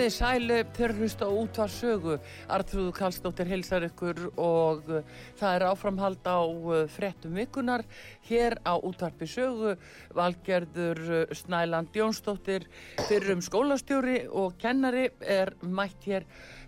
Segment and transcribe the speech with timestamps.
[0.00, 2.14] Komið þið sælu þegar hlusta út var sögu.
[2.48, 5.02] Artrúðu Kallstóttir heilsar ykkur og uh,
[5.36, 7.84] það er áframhald á uh, frettum vikunar
[8.30, 9.74] hér á útvarpi sögu.
[10.16, 12.64] Valgerður uh, Snæland Jónsdóttir
[13.10, 16.24] fyrir um skólastjóri og kennari er mætt hér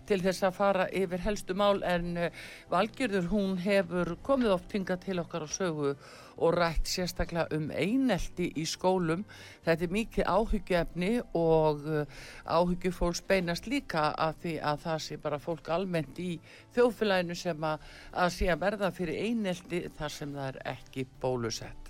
[0.09, 2.17] til þess að fara yfir helstu mál en
[2.71, 5.95] Valgerður hún hefur komið oft hinga til okkar á sögu
[6.37, 9.25] og rætt sérstaklega um einelti í skólum.
[9.65, 15.41] Þetta er mikið áhugjöfni og uh, áhugjufólks beinast líka að því að það sé bara
[15.43, 16.33] fólk almennt í
[16.75, 21.82] þjóðfélaginu sem að, að sé að verða fyrir einelti þar sem það er ekki bólusett.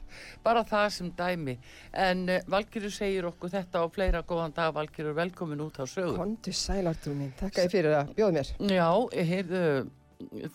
[0.44, 1.58] Bara það sem dæmi.
[2.06, 6.16] En uh, Valgjörður segir okkur þetta og fleira góðan dag Valgjörður, velkomin út á sögu.
[6.20, 8.56] Kondur sælartur mín, takk að þið fyrir að bjóða mér.
[8.74, 8.88] Já,
[9.34, 9.66] heyrðu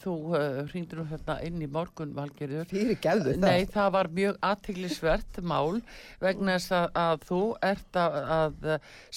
[0.00, 2.69] þú uh, hringdur nú hérna inn í morgun valgerður.
[2.70, 3.44] Fyrir gefðu það.
[3.44, 5.81] Nei, það var mjög aðtiklisvert mál
[6.22, 8.69] vegna þess að, að þú ert að, að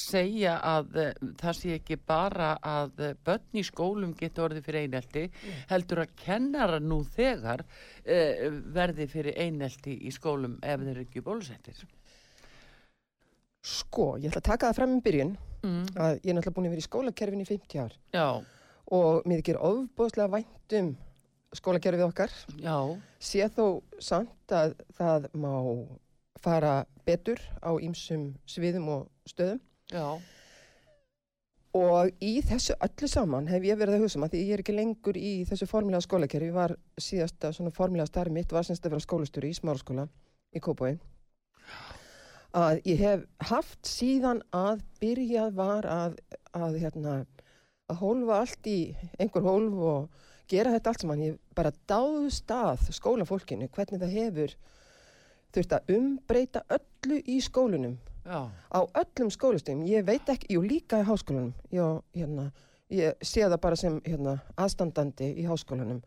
[0.03, 1.09] segja að uh,
[1.41, 5.63] það sé ekki bara að börn í skólum getur orðið fyrir einelti, mm.
[5.73, 11.83] heldur að kennara nú þegar uh, verði fyrir einelti í skólum ef þeir ekki bólusettir.
[13.61, 15.83] Sko, ég ætla að taka það fram um byrjun mm.
[15.93, 18.01] að ég er náttúrulega búin að vera í skólakerfin í 50 ár.
[18.15, 18.25] Já
[18.91, 20.91] og mér ekki er ofbúðslega væntum
[21.55, 22.77] skólakerfið okkar Já.
[23.19, 25.53] sé þó samt að það má
[26.41, 29.59] fara betur á ýmsum sviðum og stöðum
[29.91, 30.19] Já.
[31.75, 34.63] og í þessu öllu saman hef ég verið að hugsa maður um því ég er
[34.63, 38.95] ekki lengur í þessu formulega skólakerfi var síðasta svona formulega starf mitt var semst að
[38.95, 40.07] vera skólastjóri í smáraskóla
[40.55, 40.95] í Kópói
[42.55, 46.17] að ég hef haft síðan að byrjað var að,
[46.51, 47.21] að hérna
[47.91, 48.79] að hólfa allt í
[49.19, 51.23] einhver hólf og gera þetta allt saman.
[51.25, 54.55] Ég bara dáðust að skólafólkinu hvernig það hefur
[55.51, 58.47] þurft að umbreyta öllu í skólunum Já.
[58.47, 59.85] á öllum skólastöfum.
[59.89, 62.51] Ég veit ekki, jú líka í háskólanum, Já, hérna,
[62.91, 66.01] ég sé það bara sem hérna, aðstandandi í háskólanum.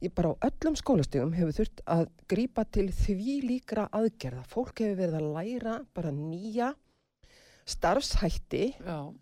[0.00, 4.44] Ég bara á öllum skólastöfum hefur þurft að grýpa til því líkra aðgerða.
[4.48, 6.74] Fólk hefur verið að læra bara nýja
[7.68, 9.12] starfshætti Já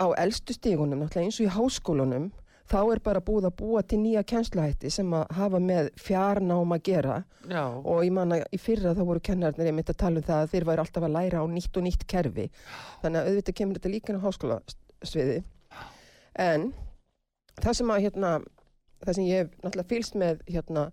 [0.00, 2.30] á eldstu stígunum, náttúrulega eins og í háskólunum,
[2.70, 6.84] þá er bara búið að búa til nýja kjænslahætti sem að hafa með fjarnám að
[6.86, 7.16] gera.
[7.50, 7.64] Já.
[7.66, 10.44] og ég man að í fyrra þá voru kennarnir ég myndi að tala um það
[10.44, 12.46] að þeir væri alltaf að læra á nýtt og nýtt kerfi.
[13.02, 15.40] Þannig að auðvitað kemur þetta líka á háskólasviði
[16.38, 16.70] en
[17.60, 18.32] það sem að hérna
[19.04, 20.86] það sem ég náttúrulega fylst með hérna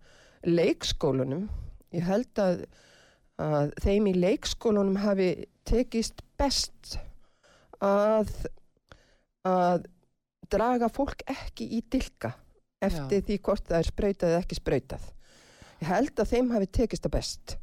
[0.47, 1.47] leikskólunum
[1.95, 2.63] ég held að,
[3.41, 5.29] að þeim í leikskólunum hafi
[5.67, 6.97] tekist best
[7.83, 8.31] að
[9.47, 9.87] að
[10.51, 12.33] draga fólk ekki í dilka
[12.83, 13.25] eftir Já.
[13.29, 15.07] því hvort það er sprautað eða ekki sprautað.
[15.77, 17.57] Ég held að þeim hafi tekist að best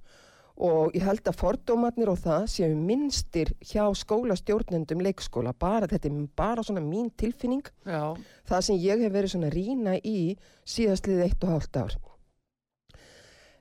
[0.54, 6.20] og ég held að fordómatnir og það séu minnstir hjá skólastjórnendum leikskóla, bara þetta er
[6.36, 8.14] bara svona mín tilfinning, Já.
[8.46, 11.96] það sem ég hef verið svona rína í síðastlið eitt og hálft ár.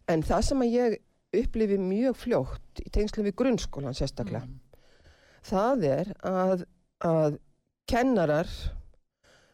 [0.08, 1.00] En það sem að ég
[1.34, 5.10] upplifi mjög fljótt í tengslu við grunnskólan sérstaklega, mm.
[5.50, 6.66] það er að,
[7.02, 7.40] að
[7.89, 8.50] kennarar,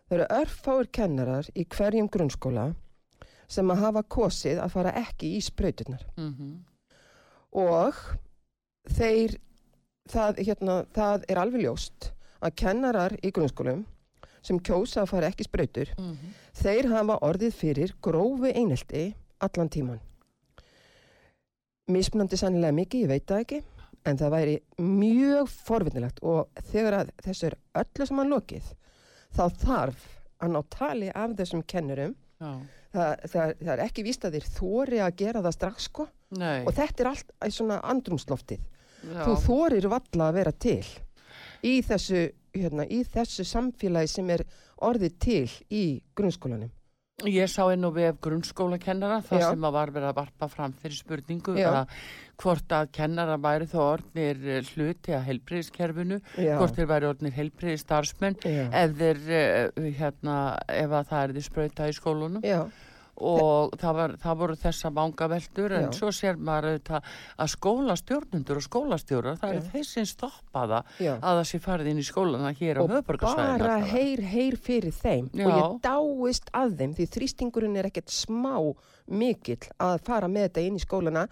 [0.08, 2.70] það eru örfáir kennarar í hverjum grunnskóla
[3.50, 6.06] sem að hafa kosið að fara ekki í spröyturnar.
[6.18, 6.58] Mm -hmm.
[7.52, 7.96] Og
[8.94, 9.40] þeir,
[10.10, 13.86] það, hérna, það er alveg ljóst að kennarar í grunnskólum
[14.42, 16.36] sem kjósa að fara ekki spröytur, mm -hmm.
[16.54, 20.00] þeir hafa orðið fyrir grófi einelti allan tíman.
[21.88, 23.64] Mismunandi sannilega mikið, ég veit það ekki,
[24.10, 28.72] en það væri mjög forvinnilegt og þegar að þessu er öllu saman lokið
[29.38, 30.06] þá þarf
[30.40, 32.16] að ná tali af þessum kennurum.
[32.40, 36.08] Það, það, það er ekki víst að þeir þóri að gera það strax sko.
[36.38, 36.62] Nei.
[36.66, 38.60] og þetta er allt í svona andrumsloftið
[39.02, 39.22] Já.
[39.26, 40.84] þú þórir valla að vera til
[41.66, 44.44] í þessu, hérna, í þessu samfélagi sem er
[44.86, 45.84] orðið til í
[46.18, 46.70] grunnskólanum
[47.28, 49.48] Ég sá einn og vef grunnskólakennara þar Já.
[49.50, 51.70] sem að var verið að varpa fram fyrir spurningu Já.
[51.82, 51.96] að
[52.40, 56.54] hvort að kennara væri þó orðnir eh, hluti að heilbriðiskerfinu, Já.
[56.60, 57.36] hvort þeir væri orðnir
[58.48, 58.62] Já.
[58.72, 60.38] ef þeir, eh, hérna,
[60.72, 62.62] ef að það er því sprauta í skólunum Já,
[63.20, 65.92] og það, var, það voru þessa vangaveldur en Já.
[66.00, 67.10] svo sér maður auðvitað
[67.44, 69.62] að skólastjórnundur og skólastjórar það Já.
[69.74, 71.12] þeir sem stoppa það já.
[71.20, 74.96] að það sé farið inn í skólana hér á og höfbörgarsvæðinu bara heyr, heyr fyrir
[75.00, 78.56] þeim og ég dáist að þeim því þrýstingurinn er ekkert smá
[79.10, 81.26] mikill að fara með þetta inn í skólana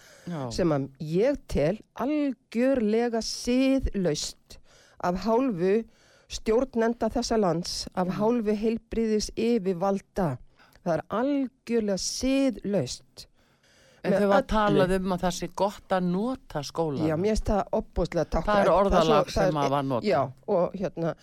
[0.52, 4.58] sem að ég tel algjörlega siðlaust
[5.06, 5.84] af hálfu
[6.28, 8.16] stjórnenda þessa lands, af Mm.
[8.20, 10.38] hálfu heilbriðis yfirvalda.
[10.88, 13.26] Það er algjörlega siðlaust.
[14.08, 14.48] En þau var öllu.
[14.54, 17.08] talað um að það sé gott að nota skólan.
[17.10, 18.46] Já, mér finnst það opbúslega takk.
[18.48, 20.08] Það er orðalag sem að var notað.
[20.08, 21.14] Já, og hérna,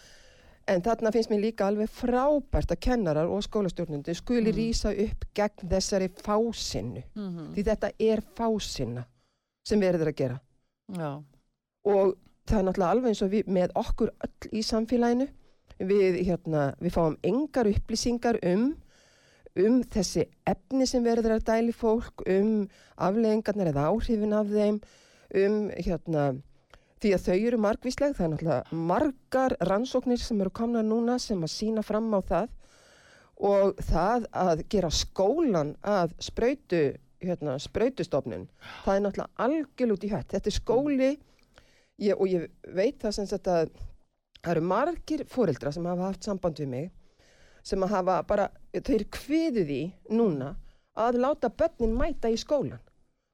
[0.74, 4.58] en þarna finnst mér líka alveg frábært að kennarar og skólastjórnundu skuli Mm.
[4.58, 7.02] rýsa upp gegn þessari fásinnu.
[7.14, 7.54] Mhm.
[7.54, 9.04] Því þetta er fásinna
[9.64, 10.40] sem erum að gera.
[10.92, 11.22] Já.
[11.86, 15.28] Og það er náttúrulega alveg eins og við með okkur öll í samfélaginu.
[15.80, 18.76] Við, hérna, við fáum engar upplýsingar um
[19.60, 22.66] um þessi efni sem verður að dæli fólk, um
[22.96, 24.80] afleðingarnar eða áhrifin af þeim,
[25.44, 26.24] um hérna,
[27.02, 31.42] því að þau eru margvísleg, það er náttúrulega margar rannsóknir sem eru komna núna sem
[31.42, 32.52] að sína fram á það
[33.44, 36.82] og það að gera skólan að sprautu,
[37.24, 38.48] hérna, sprautustofnun,
[38.84, 40.34] það er náttúrulega algjörl út í hætt.
[40.34, 41.10] Þetta er skóli
[42.02, 43.70] ég, og ég veit það sem sagt að
[44.40, 46.92] það eru margir fóreldra sem hafa haft samband við mig
[47.64, 49.82] sem að hafa bara, þeir kviðu því
[50.12, 50.54] núna
[51.00, 52.78] að láta börnin mæta í skólan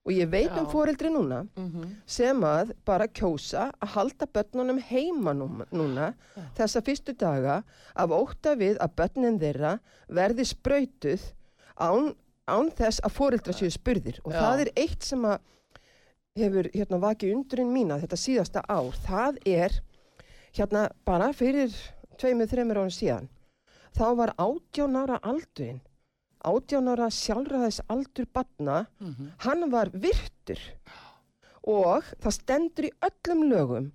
[0.07, 0.71] og ég veit um Já.
[0.73, 1.91] fóreldri núna Mhm.
[2.07, 6.43] sem að bara kjósa að halda börnunum heima nú- núna Já.
[6.57, 7.63] þessa fyrstu daga
[7.97, 9.79] af ótta við að börnin þeirra
[10.09, 11.21] verði sprautuð
[11.79, 12.15] án,
[12.49, 14.41] án þess að fóreldra séu spurðir og Já.
[14.41, 15.39] það er eitt sem að
[16.37, 19.71] hefur hérna vakið undrun mína þetta síðasta ár, það er
[20.55, 21.69] hérna bara fyrir
[22.17, 23.29] tveimur, þreimur árum síðan
[23.97, 25.81] þá var 18 ára aldurinn
[26.49, 29.33] 18 ára sjálfræðis aldur batna Mhm.
[29.45, 30.61] hann var virtur
[31.67, 33.91] og það stendur í öllum lögum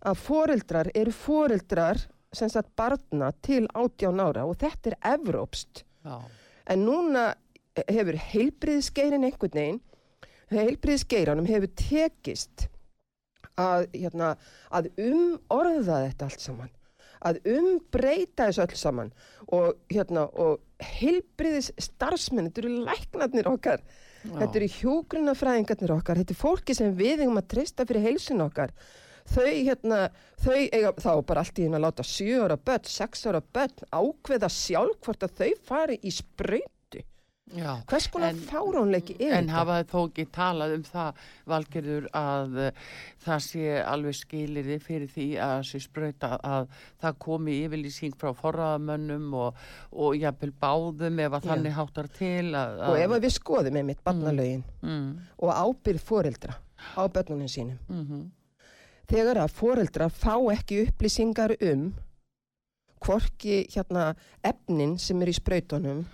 [0.00, 6.20] að foreldrar eru foreldrar sem sagt barna til 18 ára og þetta er evrópst Já.
[6.66, 7.34] en núna
[7.88, 9.80] hefur heilbriðskeirin einhvern veginn
[10.50, 12.68] heilbriðskeiranum hefur tekist
[13.60, 14.36] að, hérna,
[14.72, 16.70] að umorða þetta allt saman
[17.26, 19.10] að umbreyta þessu öll saman
[19.48, 20.60] og, hérna, og
[21.00, 23.84] heilbriðis starfsmenn, þetta eru læknarnir okkar
[24.20, 28.74] Þetta eru hjógrunafræðingarnir okkar, þetta er fólki sem við eigum að treysta fyrir heilsun okkar.
[29.30, 30.00] Þau, hérna,
[30.42, 33.86] þau eiga þá bara allt í hérna að láta 7 ára börn, 6 ára börn
[33.94, 36.72] ákveða sjálf hvort að þau fari í sprautu.
[37.56, 37.72] Já.
[37.90, 39.52] Hvers konar En- fáránleiki er En þetta?
[39.56, 41.20] hafa þið þó ekki talað um það,
[41.50, 42.70] Valgerður, að uh,
[43.24, 46.68] það sé alveg skilirði fyrir því að sé sprauta að
[47.02, 51.50] það komi yfirlýsing frá forraðamönnum og, og jafnvel báðum ef að Já.
[51.54, 52.76] þannig háttar til að...
[52.90, 55.08] Og ef að við skoðum einmitt barnalögin Mm,
[55.42, 56.54] og ábyrð foreldra
[56.96, 58.28] á börnunum sínum, mm
[59.10, 61.88] þegar að foreldra fá ekki upplýsingar um
[63.02, 64.12] hvorki hérna
[64.46, 66.04] efnin sem er í sprautunum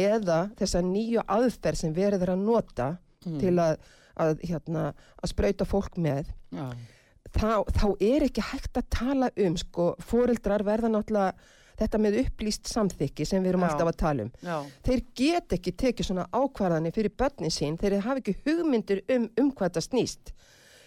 [0.00, 2.88] eða þessa nýju aðferð sem verður að nota
[3.26, 3.76] mm, til að,
[4.20, 4.88] að, hérna,
[5.20, 6.32] að sprauta fólk með.
[6.54, 6.66] Já,
[7.36, 12.68] þá, þá er ekki hægt að tala um sko, foreldrar verða náttúrulega þetta með upplýst
[12.68, 13.70] samþykki sem við erum Já.
[13.70, 14.32] alltaf að tala um.
[14.44, 19.28] Já, þeir get ekki tekið svona ákvarðanir fyrir börnin sín, þeir hafa ekki hugmyndir um,
[19.40, 20.34] um hvað þetta snýst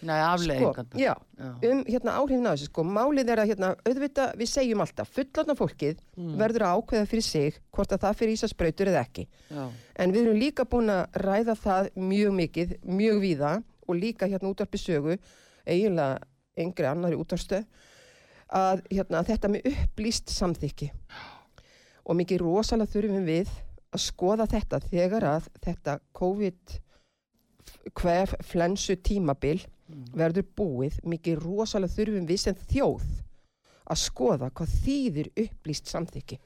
[0.04, 1.00] nei, sko, afleðingarnar.
[1.00, 1.48] já, já.
[1.70, 5.56] um hérna áhrifin á þessu sko, málið er að hérna, auðvitað við segjum alltaf, fullotna
[5.58, 6.36] fólkið Mm.
[6.38, 9.64] verður að ákveða fyrir sig hvort að það fyrir ísasprautur eða ekki já,
[9.96, 13.52] En við erum líka búin að ræða það mjög mikið, mjög víða
[13.88, 15.18] og líka hérna útvarpi sögu,
[15.66, 16.20] eiginlega
[16.56, 17.64] yngri annari útvarstöð,
[18.54, 20.90] að hérna, þetta með upplýst samþykki.
[22.06, 23.48] Og mikið rosalega þurfum við
[23.94, 26.78] að skoða þetta þegar að þetta COVID
[28.00, 30.04] hvef flensu tímabil Mm.
[30.16, 33.02] verður búið, mikið rosalega þurfum við sem þjóð
[33.84, 36.38] að skoða hvað þýðir upplýst samþykki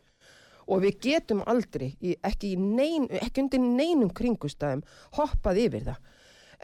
[0.69, 1.93] og við getum aldrei,
[2.27, 4.83] ekki, nein, ekki undir neinum kringustæðum,
[5.17, 6.01] hoppað yfir það.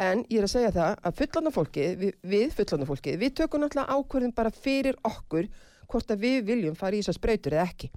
[0.05, 3.63] En ég er að segja það að fullandar fólki, við, við fullandar fólki, við tökum
[3.63, 5.49] náttúrulega ákvörðin bara fyrir okkur
[5.89, 7.91] hvort að við viljum fara í þessar sprautur eða ekki.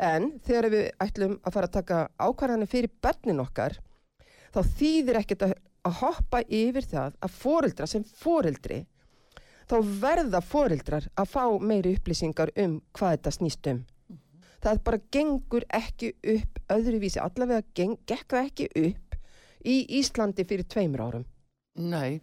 [0.00, 3.76] En þegar við ætlum að fara að taka ákvarðanir fyrir börnin okkar,
[4.50, 8.84] þá þýðir ekkert að, að hoppa yfir það að foreldra sem foreldri,
[9.68, 13.84] þá verða foreldrar að fá meiri upplýsingar um hvað þetta snýst um.
[14.64, 19.18] Það bara gengur ekki upp öðruvísi, allavega geng, gekk það ekki upp
[19.64, 21.26] í Íslandi fyrir tveimur árum.
[21.74, 22.20] Nei,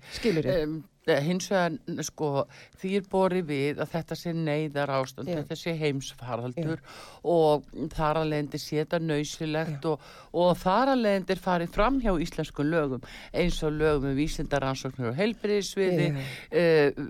[0.55, 0.77] um,
[1.07, 2.45] hins vegar sko
[2.81, 5.39] því er borið við að þetta sé neyðar ástand, Já.
[5.39, 6.83] þetta sé heimsfaraldur
[7.25, 7.65] og
[7.95, 10.05] þar að leiðandi sé þetta nöysilegt og,
[10.37, 15.11] og þar að leiðandi er farið fram hjá íslenskum lögum eins og lögum um vísindaransóknir
[15.11, 16.21] og heilbriðisviði, Já.
[16.61, 17.01] uh,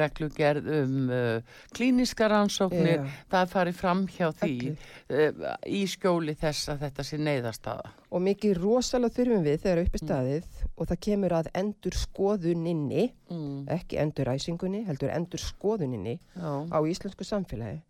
[0.00, 3.20] reglugerð um uh, klíniska rannsóknir, Já.
[3.34, 7.92] það er farið fram hjá því uh, í skjóli þess að þetta sé neyðarstaða.
[8.14, 9.86] Og mikið rosalega þurfum við þegar Mm.
[9.88, 10.44] uppi staðið
[10.78, 13.66] og það kemur að endur skoðuninni, Mm.
[13.74, 16.52] ekki endur ræsingunni, heldur endur skoðuninni Já.
[16.70, 17.80] á íslensku samfélagi.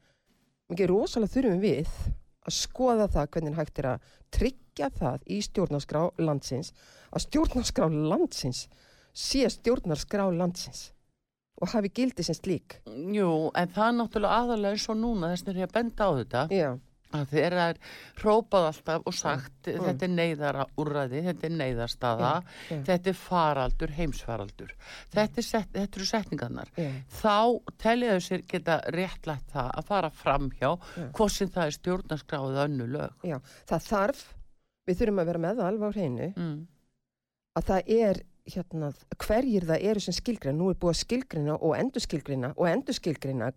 [0.72, 1.88] Mikið rosalega þurfum við
[2.46, 4.00] að skoða það hvernig hægt er að
[4.32, 6.72] tryggja það í stjórnarskrá landsins,
[7.12, 8.68] að stjórnarskrá landsins
[9.14, 10.90] sé stjórnarskrá landsins
[11.60, 12.80] og hafi gildi sem slík.
[12.86, 16.10] Jú, en það er náttúrulega aðalega eins og núna þess að ég að benda á
[16.18, 16.78] þetta Já,
[17.14, 17.78] að þegar það er
[18.20, 19.80] hrópað alltaf og sagt Mm.
[19.86, 22.32] þetta er neyðara úrræði, þetta er neyðarstaða,
[22.68, 22.78] já.
[22.88, 24.74] þetta er faraldur, heimsfaraldur.
[25.14, 26.68] Þetta, er set, þetta eru setningarnar.
[26.76, 26.90] já,
[27.22, 27.38] Þá
[27.78, 31.08] teljaðu sér geta réttlætt það að fara fram hjá Já.
[31.16, 33.10] hvort sem það er stjórnarskráðið önnu lög.
[33.24, 33.38] já.
[33.66, 34.24] Það þarf,
[34.86, 36.66] við þurfum að vera með alveg á hreinu, Mm.
[37.56, 38.22] að það er
[38.52, 42.68] hérna, hverjir það eru sem skilgreina, nú er búið að skilgreina og endur skilgreina og
[42.68, 43.50] endur skilgreina,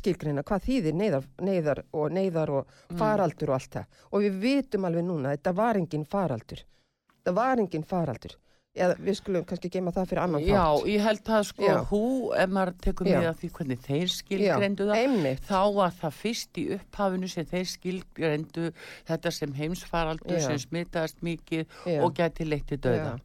[0.00, 4.04] skilgreina hvað þýðir neyðar, neyðar og neyðar og faraldur og allt það.
[4.10, 6.62] Og við vitum alveg núna þetta var engin faraldur.
[7.26, 8.36] Það var engin faraldur.
[8.78, 10.84] Eða við skulum kannski geima það fyrir annan Já, þátt.
[10.92, 11.78] ég held að sko Já.
[11.90, 12.00] hú,
[12.38, 13.16] ef maður tekur Já.
[13.18, 15.40] með að því hvernig þeir skilgreindu það, einmitt.
[15.48, 18.68] þá var það fyrst í upphafinu sem þeir skilgreindu
[19.10, 20.44] þetta sem heimsfaraldur Já.
[20.46, 21.96] sem smitaðist mikið Já.
[22.06, 23.16] og gæti leitt til döða.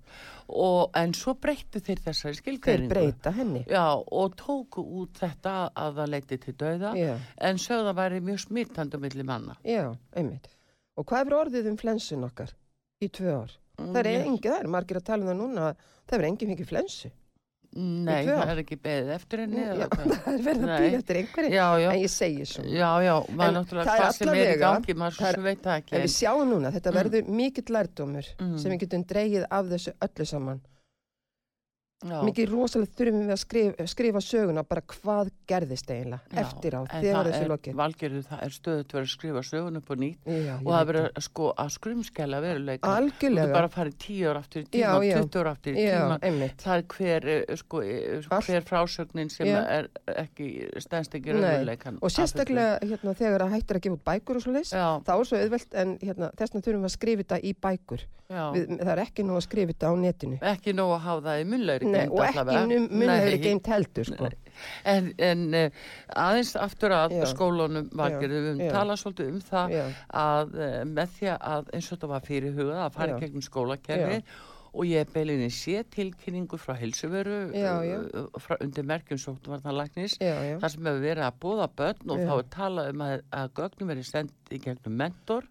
[0.49, 2.89] Og, en svo breyttu þeir þessari Þeir skilgreiningu.
[2.89, 3.61] breyta henni.
[3.69, 8.39] Já, og tóku út þetta að það leiti til döða, Já, en sögða væri mjög
[8.47, 9.55] smittandi milli manna.
[9.63, 10.49] já, einmitt.
[10.97, 12.49] Og hvað er orðið um flensun okkar
[13.01, 13.55] í tvö ár?
[13.75, 15.69] Það er Mm, engið, það er margir að tala um það núna,
[16.07, 17.11] það er engin mikið flensu.
[17.75, 19.63] Nei, það er ekki beðið eftir henni.
[19.65, 21.63] Já, það er verið að býða eftir einhverju.
[21.91, 22.69] En ég segi svona.
[22.71, 25.81] Já, já, maður En náttúrulega hvað sem er í gangi, maður svo sem veit það
[25.81, 25.95] ekki.
[25.97, 26.99] En við sjáum núna, þetta Mm.
[27.01, 28.57] verður mikill lærdómur Mm.
[28.63, 30.61] sem við getum dreigið af þessu öllu saman.
[32.05, 32.21] Já.
[32.23, 37.29] Mikið rosalega þurfum við að skrifa, skrifa söguna bara hvað gerðist eiginlega eftir á þegar
[37.29, 37.75] það er- lokið.
[37.79, 41.21] Valgerður, það er stöðut verið að skrifa sögun upp og nýtt Já, og það verið
[41.25, 42.95] sko að skrumskæla veruleika.
[42.95, 43.53] Algjörlega.
[43.53, 45.15] bara farið tíu ár aftur í tíma, já.
[45.21, 46.19] 20 ár aftur í tíma.
[46.21, 46.57] einmitt.
[46.65, 48.45] Það er hver, eh, sko, eh, Allt.
[48.49, 49.59] hver frásögnin sem Já.
[49.67, 50.49] er ekki
[50.81, 51.99] stendst ekki raunveruleikan.
[52.01, 55.25] Og sérstaklega hérna, þegar það hættir að gefa út bækur og svo Já, þá er
[55.25, 58.05] svo auðvelt en hérna, þessna þurfum við að skrifa þetta í bækur.
[58.25, 60.37] Við, það er ekki nú að skrifa þetta á netinu.
[60.41, 63.37] Ekki nóg að hafa það í geind og ekki Nei.
[63.43, 64.29] geimt heldur, sko.
[64.87, 65.85] En, en uh,
[66.25, 67.27] aðeins aftur að Já.
[67.33, 68.73] skólunum valgerðu, við Já.
[68.79, 69.77] tala svolítið um það
[70.23, 74.19] að uh, með því að eins og þetta var fyrirhugað að fara í gegnum skólakerfi
[74.75, 79.21] og ég beilinni sé tilkynningu frá uh, frá undir merkjum
[80.19, 80.59] já.
[80.59, 82.27] þar sem hefur verið að bóða börn og Já.
[82.27, 85.49] þá er talað um að, að gögnum verið sendt í gegnum mentor.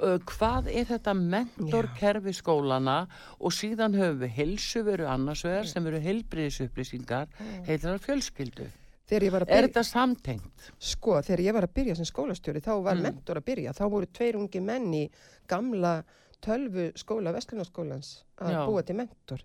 [0.00, 3.02] Hvað er þetta mentorkerfi skólana
[3.36, 7.28] og síðan höfum við heilsuveru annars vegar sem eru heilbriðisupplýsingar
[7.68, 8.70] heitlar fjölskyldu
[9.10, 10.70] Að er byrja, þetta samtengt?
[10.78, 13.02] sko, þegar ég var að byrja sem skólastjóri, þá var Mm.
[13.02, 13.72] mentor að byrja.
[13.72, 15.10] Þá voru tveir ungi menn í
[15.48, 16.04] gamla
[16.40, 18.66] tölvu skóla Vestlunarskólans að Já.
[18.66, 19.40] búa til mentor.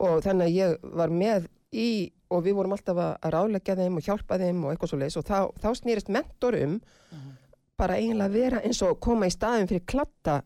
[0.00, 4.02] Og þannig að ég var með í, og við vorum alltaf að, ráleggja þeim og
[4.02, 6.80] hjálpa þeim og eitthvað svo leiðis og þá, þá snýrist mentor um
[7.76, 10.42] bara eiginlega að vera eins og koma í staðin fyrir klatta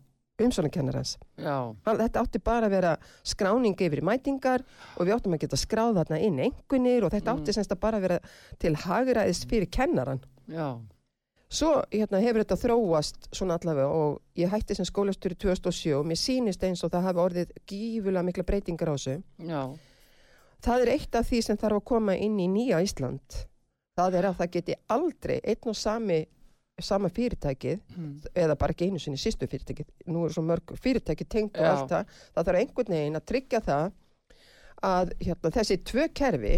[1.85, 4.63] Hann- Þetta átti bara að vera skráning yfir mætingar
[4.97, 7.41] og við áttum að geta skráð þarna inn einhvernir og þetta Mm.
[7.43, 8.19] átti semst að bara vera
[8.59, 10.21] til hagræðis fyrir kennaran.
[10.49, 10.79] já,
[11.51, 16.19] Svo hérna, hefur þetta þróast svona allavega og ég hætti sem skólastjóri 2007 og mér
[16.21, 19.23] sýnist eins og það hafi orðið gífulega mikla breytingar á þessu.
[19.41, 19.79] já,
[20.61, 23.47] Það er eitt af því sem þarf að koma inn í nýja Ísland.
[23.97, 26.27] Það er að það geti aldrei einn og sami,
[26.81, 28.13] sama fyrirtækið mm.
[28.35, 29.89] eða bara ekki einu sinni sístu fyrirtækið.
[30.13, 31.71] Nú eru svo mörg fyrirtæki tengt og Já.
[31.73, 32.13] allt það.
[32.37, 33.91] Það þarf einhvern veginn að tryggja það
[34.89, 36.55] að hérna, þessi tvö kerfi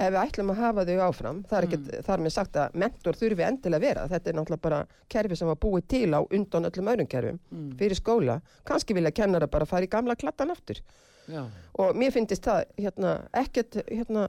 [0.00, 2.04] ef við ætlum að hafa þau áfram, það er ekki Mm.
[2.06, 4.78] þar með sagt að mentor þurfi endilega vera, þetta er náttúrulega bara
[5.12, 7.76] kerfi sem var búið til á undan öllum öðrum kerfum Mm.
[7.76, 10.80] fyrir skóla, kannski vilja kennara bara fara í gamla klattan aftur
[11.28, 11.44] Já,
[11.78, 14.26] og mér finnst það hérna, ekkert hérna,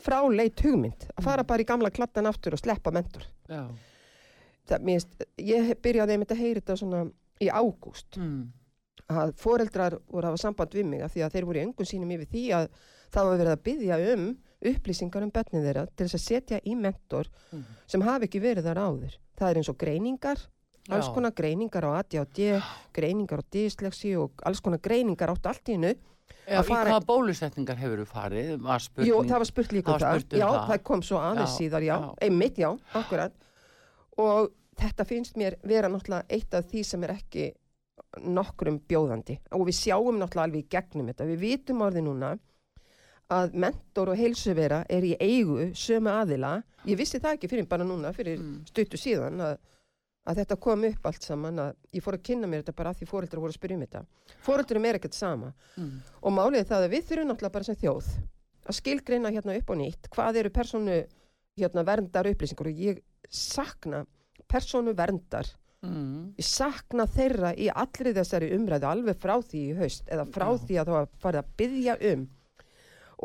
[0.00, 3.66] fráleit hugmynd að fara bara í gamla kladdan aftur og sleppa mentor já.
[4.76, 7.10] Finnst, ég byrjaði einmitt að heyra þetta svona
[7.40, 8.52] í ágúst Mm.
[9.08, 11.86] að foreldrar voru að hafa samband við mig af því að þeir voru í öngum
[11.86, 12.68] sínum yfir því að
[13.10, 16.74] það var verið að byggja um upplýsingar um börnin þeirra til þess að setja í
[16.76, 17.64] mentor Mhm.
[17.86, 19.16] sem hafi ekki verið þar áður.
[19.38, 20.38] Það er eins og greiningar,
[20.90, 21.14] alls Já.
[21.14, 22.60] konar greiningar á ADHD,
[22.92, 25.94] greiningar á dyslexi og alls konar greiningar áttu allt í hennu.
[26.48, 28.60] Já, í hvaða bólusetningar hefur þú farið?
[28.60, 29.08] Var spurning.
[29.12, 30.32] Jú, það var spurt líka um Það var það.
[30.32, 30.82] um já, það.
[30.82, 31.96] kom svo aðeins síðar, já.
[32.00, 32.14] já.
[32.22, 33.32] Einmitt, já, akkurat.
[34.18, 37.48] Og þetta finnst mér vera náttúrulega eitt af því sem er ekki
[38.24, 39.38] nokkrum bjóðandi.
[39.54, 41.26] Og við sjáum náttúrulega alveg í gegnum þetta.
[41.28, 42.34] Við vitum orðið núna
[43.28, 46.62] að mentor og heilsuvera er í eigu sömu aðila.
[46.88, 48.62] Ég vissi það ekki fyrir bara núna, fyrir Mm.
[48.70, 49.58] stuttu síðan að,
[50.26, 53.02] að þetta kom upp allt saman að ég fór að kynna mér þetta bara að
[53.02, 54.02] því fóreldrar voru að spyrja um þetta.
[54.46, 55.52] Fóreldrum er ekkert sama.
[55.76, 56.00] Mm.
[56.22, 58.08] Og málið er það að við þurfum náttúrulega bara sem þjóð
[58.68, 60.96] að skilgreina hérna upp og nýtt hvað eru persónu
[61.58, 64.04] hérna, verndar upplýsingar og ég sakna
[64.48, 66.32] persónu verndar Mm.
[66.34, 70.56] ég sakna þeirra í allri þessari umræðu alveg frá því í haust eða frá Já.
[70.64, 72.24] því að það var farið að byggja um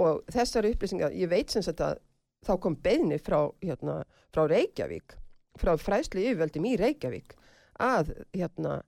[0.03, 1.97] og þessari upplýsingar ég veit sem sagt að
[2.45, 5.15] þá kom beðni frá, hérna, frá Reykjavík
[5.57, 7.33] frá fræslu yfirvöldum í Reykjavík
[7.81, 8.83] að, hérna,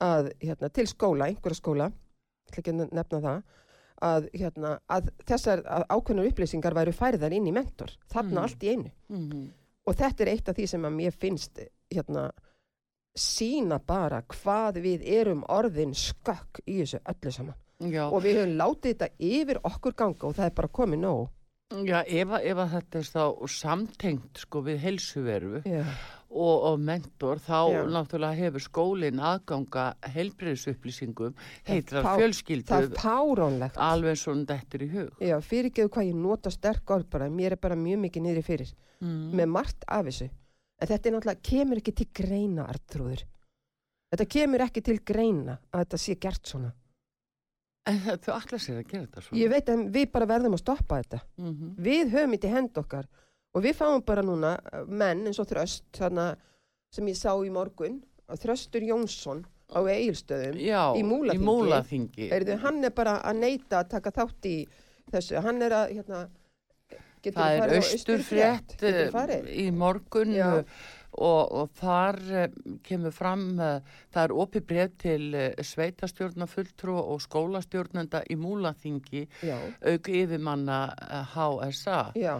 [0.00, 1.90] að hérna, til skóla, einhverja skóla
[2.56, 3.42] ekki nefna það
[4.02, 8.42] að, hérna, að þessar að ákveðnar upplýsingar væru færðar inn í mentor þarna Mm.
[8.42, 8.90] allt í einu.
[9.10, 9.50] Mm.
[9.86, 11.58] og þetta er eitt af því sem að mér finnst
[11.90, 12.30] hérna
[13.16, 17.54] sína bara hvað við erum orðin skökk í þessu öllu saman.
[17.80, 21.28] Já, og við höfum látið þetta yfir okkur ganga og það er bara komið nóg.
[21.86, 25.84] Já ef, að- þetta er þá samtengt sko við helsuveru Já,
[26.30, 27.80] og, og mentor þá Já.
[27.94, 31.34] náttúrulega hefur skólinn aðganga helbriðsupplýsingum
[31.68, 35.10] heitrar fá- fjölskyldu er alveg svona dettur í hug.
[35.18, 38.70] Já, fyrirgeðu hvað ég nota sterk orð bara mér er bara mjög mikið niðri fyrir
[39.02, 39.34] mm.
[39.34, 40.30] með margt af þessu.
[40.80, 43.26] En þetta er náttúrulega, kemur ekki til greina artrúður
[44.10, 46.72] þetta kemur ekki til greina að þetta sé gert svona.
[47.88, 49.40] En þau allar sér að gera þetta svona.
[49.40, 51.20] Ég veit að við bara verðum að stoppa þetta.
[51.40, 53.08] Mm við höfum þetta í hend okkar
[53.54, 56.32] og við fáum bara núna uh, menn eins og Þröst þarna,
[56.94, 60.58] sem ég sá í morgun Þröstur Jónsson á Egilstöðum
[60.98, 61.44] Í Múlaþingi.
[61.46, 62.28] Múlaþingi.
[62.30, 64.56] Heyrðu, hann er bara að neita að taka þátt í
[65.10, 66.28] þessu, hann er að hérna,
[67.20, 68.74] Það er austurfrétt?
[68.80, 70.62] Eh, í morgun eh,
[71.20, 72.54] og, og þar eh,
[72.86, 80.08] kemur fram, eh, það er opið breyð til eh, sveitastjórnafulltrú og skólastjórnenda í Múlaþingi auk
[80.08, 82.38] yfirmanna eh, HSA, já,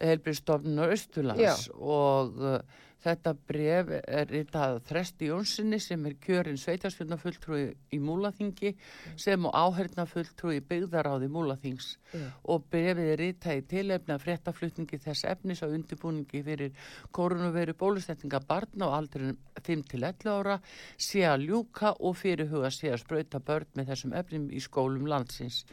[0.00, 2.60] helbriðstofnunar Östurlands og uh,
[3.04, 7.62] þetta bref er ritað Þresti Jónssoni sem er kjörinn sveitastjórnafulltrúi
[7.96, 8.74] í Múlaþingi
[9.20, 12.26] sem og áhernafulltrúi í byggðaráði Múlaþings já.
[12.44, 18.42] og brefið er ritað í tilefni að fréttaflutningi þess efnis á undirbúningi fyrir koronaviru bólusetninga
[18.48, 20.60] barna á aldrinum 5-11 ára
[21.00, 25.64] sé að ljúka og fyrirhuga sé að sprauta börn með þessum efnum í skólum landsins.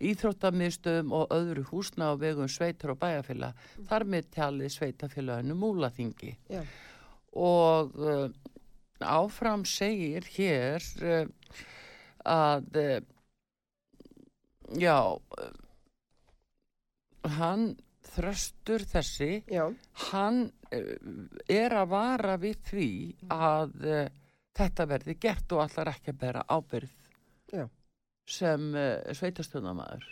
[0.00, 3.58] Íþróttamiðstöðum og öðru húsna á vegum sveitar og bæjarfélag,
[3.88, 6.34] þar með talið sveitafélaginu Múlaþingi.
[6.50, 6.62] Já.
[7.36, 8.28] Og uh,
[9.00, 11.26] áfram segir hér uh,
[12.26, 12.96] að uh,
[14.80, 14.98] já,
[17.36, 17.68] hann
[18.10, 19.68] þröstur þessi, já,
[20.10, 20.48] hann
[21.50, 22.90] er að vara við því
[23.30, 24.08] að uh,
[24.56, 26.96] þetta verði gert og allar ekki að bera ábyrð
[27.50, 27.66] Já.
[28.30, 30.04] Sem uh, sveitastöðnamaður.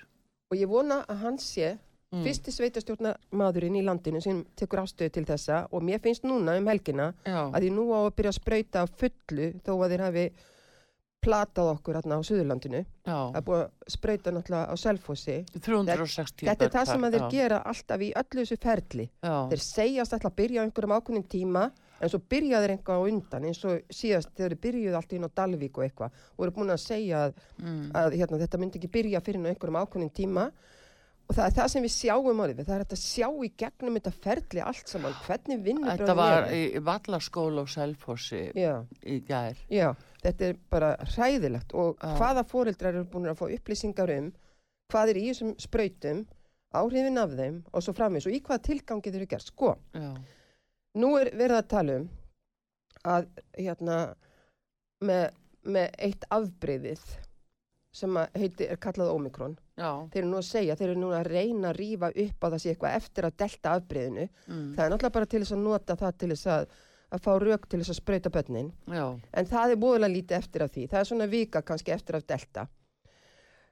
[0.51, 1.77] og ég vona að hann sé
[2.09, 2.23] Mm.
[2.25, 7.11] fyrsti sveitastjórnarmadurinn í landinu sem tekur afstöðu til þessa og mér finnst núna um helgina
[7.27, 10.23] Já, að því nú á að byrja að sprauta á fullu þó að þeir hafi
[11.21, 12.81] platað okkur hérna á Suðurlandinu.
[13.05, 15.37] Já, að búið að sprauta náttúrulega á Selfossi.
[15.59, 19.07] 360 þetta er það sem að þeir já, gera alltaf í öllu þessu ferli.
[19.21, 21.65] Já, þeir segjast alltaf að byrja á einhverjum ákveðnum tíma
[22.01, 25.29] en svo byrja þeir einhvað á undan eins og síðast þegar þeir byrjuðu allt inn
[25.29, 28.81] á Dalvík og eitthvað og eru búin að segja að, mm, að hérna, þetta myndi
[28.81, 30.51] ekki byrja fyrir einhverjum ákveðnum tíma.
[31.29, 34.13] Og það er það sem við sjáum því það er að sjá í gegnum þetta
[34.25, 38.43] ferli allt saman hvernig vinnur þetta var í vallaskóla á Selfossi
[39.05, 39.59] í gær.
[39.69, 41.75] já, þetta er bara hræðilegt.
[41.75, 42.15] Og Já.
[42.17, 44.33] hvaða foreldrar eru búin að fá upplýsingar um
[44.89, 46.25] hvað er í þessum sprautum
[46.77, 50.11] áhrifin af þeim og svo framins og í hvaða tilgangi þeir eru gert sko Já,
[50.99, 52.09] Nú er verið að tala um
[53.09, 53.27] að
[53.59, 53.99] hérna
[55.07, 55.25] með,
[55.69, 57.05] með eitt afbreyðið
[57.99, 59.55] sem að heiti, er kallað Omikron.
[59.79, 62.49] já, Þeir eru nú að segja, þeir eru nú að reyna að rífa upp á
[62.59, 64.27] sé eitthvað eftir að delta afbreyðinu.
[64.47, 66.67] mm, Það er náttúrulega bara til þess að nota það til þess að,
[67.17, 68.73] að fá rauk til þess að sprauta börnin.
[68.89, 70.87] já, En það er búðulega lítið eftir af því.
[70.91, 72.67] Það er svona vika kannski eftir af delta.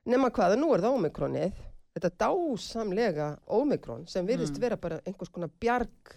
[0.06, 1.52] nema hvaða, nú er það ómikronið
[1.96, 4.60] þetta dásamlega ómikron sem virðist Mm.
[4.60, 6.16] vera bara einhvers konar bjarg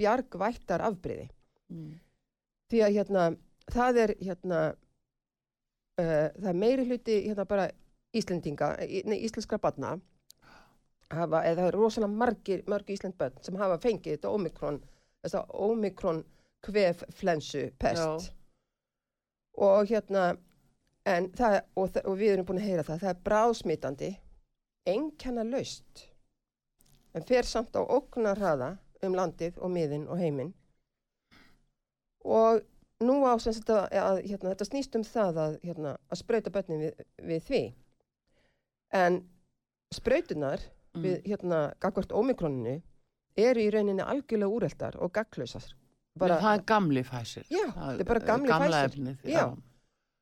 [0.00, 1.28] bjargvættar afbriði
[1.70, 1.94] Mm.
[2.70, 3.22] því að hérna,
[3.74, 4.58] það er hérna
[5.98, 7.64] uh, það er meiri hluti hérna bara
[8.16, 8.68] Íslendinga,
[9.04, 9.96] nei, íslenskra barna
[11.10, 14.78] hafa, eða það er rosalega margir, margir íslend börn sem hafa fengið þetta ómikron,
[15.26, 16.22] þessa ómikron
[16.64, 18.32] kvef flensu pest Já.
[19.66, 20.36] og hérna
[21.06, 24.10] en það, og, þa- og við erum búin að heyra það, það er bráðsmitandi
[24.86, 26.06] einkenna laust
[27.14, 28.70] en fer samt á ógnarhraða
[29.08, 30.52] um landið og miðin og heiminn
[32.26, 32.62] og
[33.04, 36.80] nú á sem sagt að, hérna, þetta snýst um það að, hérna, að sprauta börnin
[36.86, 37.62] við, við því
[39.02, 39.20] en
[39.94, 40.60] sprautunar
[40.96, 41.02] Mm.
[41.04, 42.78] við hérna gagvart ómikroninu
[43.36, 45.66] eru í rauninni algjörlega úreltar og gaglausar
[46.16, 47.44] Bara, það er gamli fæsir.
[47.52, 48.88] Já, Það þetta er bara gamli gamla Pfizer.
[48.94, 49.18] efnið.
[49.28, 49.42] Já.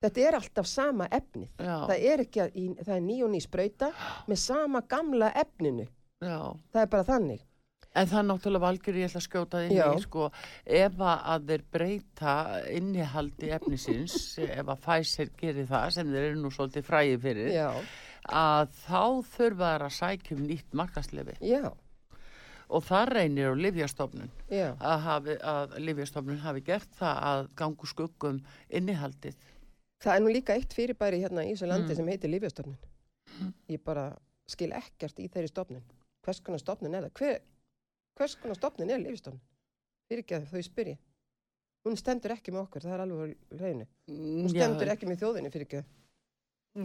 [0.02, 1.76] þetta er alltaf sama efnið Já.
[1.86, 3.92] það er ekki að, í, það er ný og ný sprauta
[4.26, 5.86] með sama gamla efninu
[6.26, 6.40] Já.
[6.74, 7.46] það er bara þannig
[7.94, 10.24] En það er náttúrulega valgjur ég ætla að skjóta inn í sko
[10.66, 12.32] ef að þeir breyta
[12.74, 14.16] innihaldi efnisins
[14.58, 17.68] ef að Pfizer gerir það sem þeir eru nú svolítið fræði fyrir já,
[18.34, 19.02] að þá
[19.36, 21.62] þurfa þær að sækja um nýtt markaslefi já,
[22.74, 28.42] og það reynir á Livjastofnun að, hafi, að Livjastofnun hafi gert það að gangu skuggum
[28.74, 29.38] innihaldið.
[30.02, 31.96] það er nú líka eitt fyrirbæri hérna í þessu landi Mm.
[32.02, 32.78] sem heitir Lífjastofnun
[33.70, 34.08] ég bara
[34.50, 35.82] skil ekkert í þeirri stofnun.
[36.24, 37.14] Hvers konar stofnun er það?
[37.20, 37.38] Hver,
[38.18, 39.40] hvers konar stofnun er Lífjastofnun
[40.08, 40.96] fyrir ekki að þau spyrji
[41.84, 43.86] hún stendur ekki með okkur, það er alveg hreinu.
[44.08, 45.84] Hún stendur ekki með þjóðinni fyrir ekki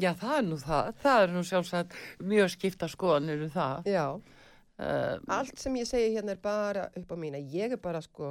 [0.04, 0.90] Já, það er nú það.
[1.02, 3.88] Það er nú sjálfsagt mjög skipta skoðanir um það.
[3.90, 4.06] já,
[4.80, 8.30] Uh, allt sem ég segi hérna er bara upp á mína, ég er bara sko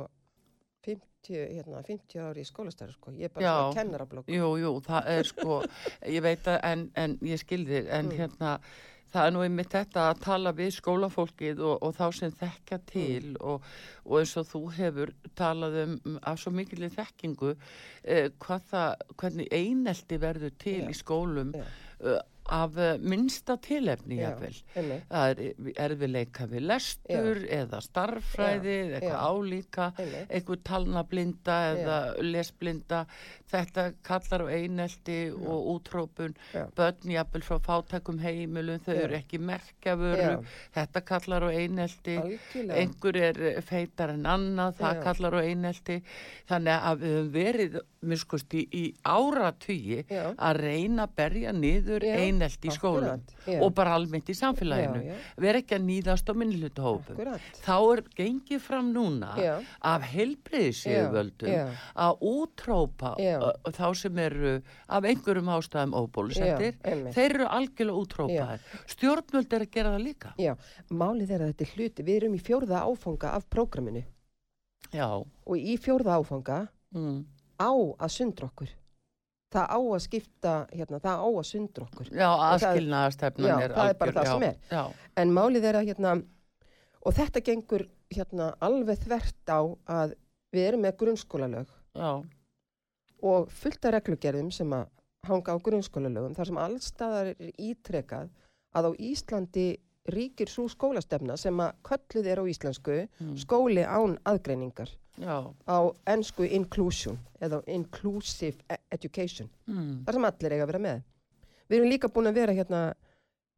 [0.86, 3.74] 50, hérna, 50 ári í skólastarf sko, ég er bara Já.
[3.76, 5.58] kennarablokk Jú, jú, það er sko,
[6.08, 8.16] ég veit að, en, en ég skilðir, en Mm.
[8.16, 8.54] hérna,
[9.12, 13.36] það er nú einmitt þetta að tala við skólafólkið og, og þá sem þekkja til
[13.40, 13.68] og,
[14.04, 17.54] og eins og þú hefur talað um um af svo mikilvæg þekkingu,
[18.04, 20.88] eh, hvað það, hvernig einelti verður til Já.
[20.90, 21.64] í skólum Já.
[22.00, 24.30] eh, af eh, minnsta tilefni, Já.
[24.30, 24.62] jáfnvel.
[24.76, 29.88] einmitt, Það er erfiðleika við lestur eða starffræði eða eitthvað álíka
[30.28, 33.06] einhver talnablinda eða lesblinda
[33.52, 36.66] þetta kallar á einelti og útrópun Já.
[36.76, 39.02] börn jafnvel frá fátækum heimilum þau Já.
[39.04, 40.42] eru ekki merkjavöru Já.
[40.76, 45.02] þetta kallar á einelti algjörlega einhver er feitar en annað það Já.
[45.08, 46.00] kallar á einelti
[46.48, 48.64] þannig að við höfum verið miskust í,
[50.08, 50.34] Já.
[50.38, 52.74] að reyna að berja niður Já, einelti í
[53.48, 53.58] já.
[53.64, 55.16] og bara almennt í samfélaginu Já, já.
[55.42, 57.48] vera ekki að nýðast á minnlutahópum Akkúrat.
[57.64, 59.54] þá er gengið fram núna Já.
[59.82, 61.74] af heilbriðisjöföldum Já, já.
[61.96, 63.48] að útrópa Já.
[63.48, 64.52] uh, þá sem eru
[64.88, 68.66] af einhverjum ástæðum óbólusettir, Já, þeir eru algjörlega útrópaðir.
[68.94, 70.32] Stjórnvöld er að gera það líka.
[70.38, 70.54] Já,
[70.90, 74.04] málið er að þetta er hluti, við erum í fjórða áfanga af prógraminu
[74.94, 76.58] Já, og í fjórða áfanga
[76.94, 77.18] mm.
[77.60, 78.70] á að sundra okkur.
[79.48, 82.08] Það á að skipta, hérna, það á að sundra okkur.
[82.12, 84.56] já það- aðskilnaðastefnan Já, er það er bara algjör, það já, sem er.
[84.70, 84.82] Já,
[85.16, 86.12] En málið er að, hérna,
[87.06, 90.14] og þetta gengur, hérna, alveg þvert á að
[90.52, 92.10] við erum með grunnskólalög já,
[93.22, 94.86] og fullt af reglugerðum sem að
[95.26, 98.30] hanga á grunnskólalögum, þar sem allstaðar er ítrekað
[98.78, 99.66] að á Íslandi
[100.08, 103.34] ríkir svo skólastefna sem að kölluð er á íslensku Mm.
[103.36, 104.88] skóli án aðgreiningar.
[105.18, 110.04] já, á ennsku inclusion eða inclusive e- education mm.
[110.06, 111.02] þar sem allir eiga að vera með
[111.68, 112.94] við erum líka búin að vera hérna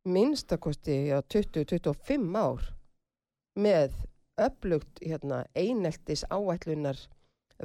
[0.04, 2.62] minnstakosti já, 20-25 ár
[3.56, 3.92] með
[4.40, 6.96] öflugt hérna, eineltis áætlunar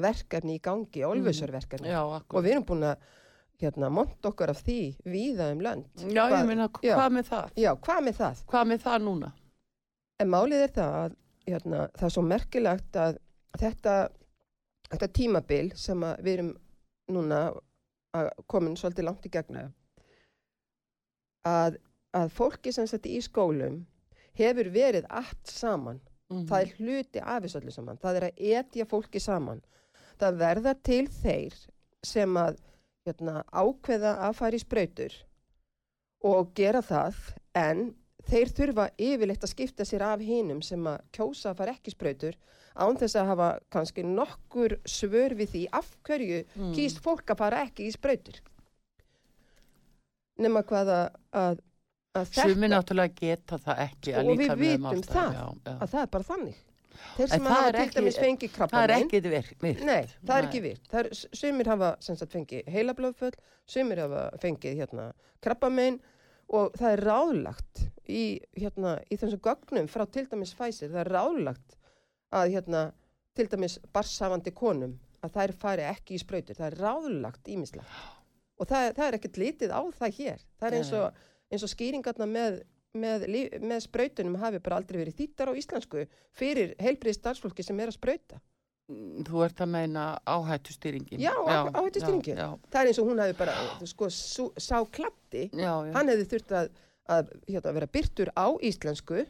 [0.01, 2.43] verkefni í gangi, olfusarverkefni já, og akkur.
[2.43, 3.05] við erum búin að
[3.61, 4.77] hérna, monta okkar af því
[5.07, 6.95] víða um lönd Já, ég Hvað- meina, já.
[6.97, 7.51] hvað með það?
[7.63, 8.41] já, hvað með það?
[8.51, 9.31] Hvað með það núna?
[10.19, 11.15] En málið er það að
[11.47, 13.17] hérna, það er svo merkilegt að
[13.59, 13.95] þetta,
[14.89, 16.51] þetta tímabil sem við erum
[17.11, 17.39] núna
[18.15, 19.73] að komin svolítið langt í gegnum
[21.45, 21.77] að,
[22.15, 23.81] að fólki sem sett í skólum
[24.35, 26.01] hefur verið allt saman.
[26.33, 26.45] Mm.
[26.49, 27.99] Það er hluti af þessu öllu saman.
[28.01, 29.61] Það er að etja fólki saman.
[30.19, 31.55] Það verða til þeir
[32.05, 32.57] sem að
[33.05, 35.15] hérna, ákveða að fara í sprautur
[36.25, 37.17] og gera það
[37.59, 37.81] en
[38.25, 41.95] þeir þurfa yfirleitt að skipta sér af hinum sem að kjósa að fara ekki í
[41.97, 42.37] sprautur
[42.75, 46.73] án þess að hafa kannski nokkur svör við því af hverju Mm.
[46.75, 48.39] kýst fólk að fara ekki í sprautur.
[50.41, 51.59] Nefna hvað að, að,
[52.19, 55.75] að Sumi náttúrulega geta það ekki Og við vitum það, já, já.
[55.77, 56.57] að það er bara þannig.
[57.15, 59.55] Þeir sem það hafa til dæmis fengið Það krabba er ekki virkt.
[59.61, 59.85] virkt.
[59.87, 60.73] Nei, það er ekki.
[60.91, 61.09] Það er,
[61.41, 63.37] sumir hafa sagt fengið heilablóðföll,
[63.69, 65.07] sumir hafa fengið hérna
[65.45, 66.01] krabbamein
[66.53, 68.23] og það er ráðlagt í,
[68.59, 71.77] hérna, í þessum gögnum frá til dæmis Pfizer, það er ráðlagt
[72.35, 72.83] að hérna,
[73.35, 77.89] til dæmis barsafandi konum að þær fari ekki í sprautur, það er ráðlagt ímislegt
[78.55, 81.71] og það, það er ekkert litið á það hér, það er eins og, eins og
[81.73, 82.59] skýringarna með,
[82.95, 83.27] með,
[83.61, 86.05] með sprautunum hafi bara aldrei verið þýttar á íslensku
[86.35, 88.41] fyrir heilbriði starfsfólki sem er að sprauta
[88.85, 91.17] Þú ert að meina áhættustýringin.
[91.17, 92.37] Já, á- áhættustýringin.
[92.37, 93.55] Já, það er eins og hún hefði bara,
[93.89, 95.93] sko, sá klatti já, já.
[95.95, 96.69] hann hefði þurft að,
[97.15, 99.23] að hérna, vera byrtur á íslensku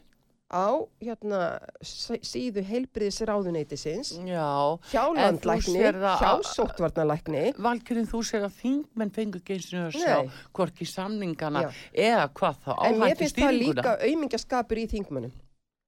[0.46, 0.66] á
[1.02, 1.38] hérna,
[1.82, 5.80] síðu heilbriðisráðuneytisins Já, hjá landlækni,
[6.20, 7.48] hjá sóttvarnalækni.
[7.58, 10.20] Valkyrinn þú segir að þingmenn fengu ekki eins og að sjá
[10.54, 11.70] hvorki samningana Já.
[12.12, 15.34] eða hvað þá en mér finnst það líka aumingjaskapur í þingmönnum.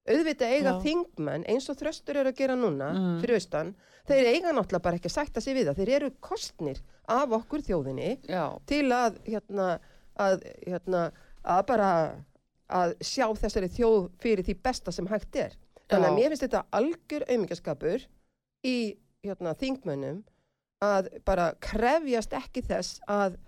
[0.09, 0.79] Auðvitað eiga Já.
[0.83, 3.19] þingmenn eins og þröstur eru að gera núna Mm.
[3.21, 3.75] fyrir austan,
[4.09, 7.61] þeir eiga náttúrulega bara ekki að sætta sig við það, þeir eru kostnir af okkur
[7.61, 9.79] þjóðinni Já, til að hérna,
[10.17, 11.11] að, hérna,
[11.45, 11.91] að bara
[12.69, 15.53] að sjá þessari þjóð fyrir því besta sem hægt er.
[15.89, 18.03] Þannig að mér finnst þetta algjör aumingjaskapur
[18.69, 18.75] í
[19.25, 20.19] hérna, þingmönnum
[20.85, 23.39] að bara krefjast ekki þess að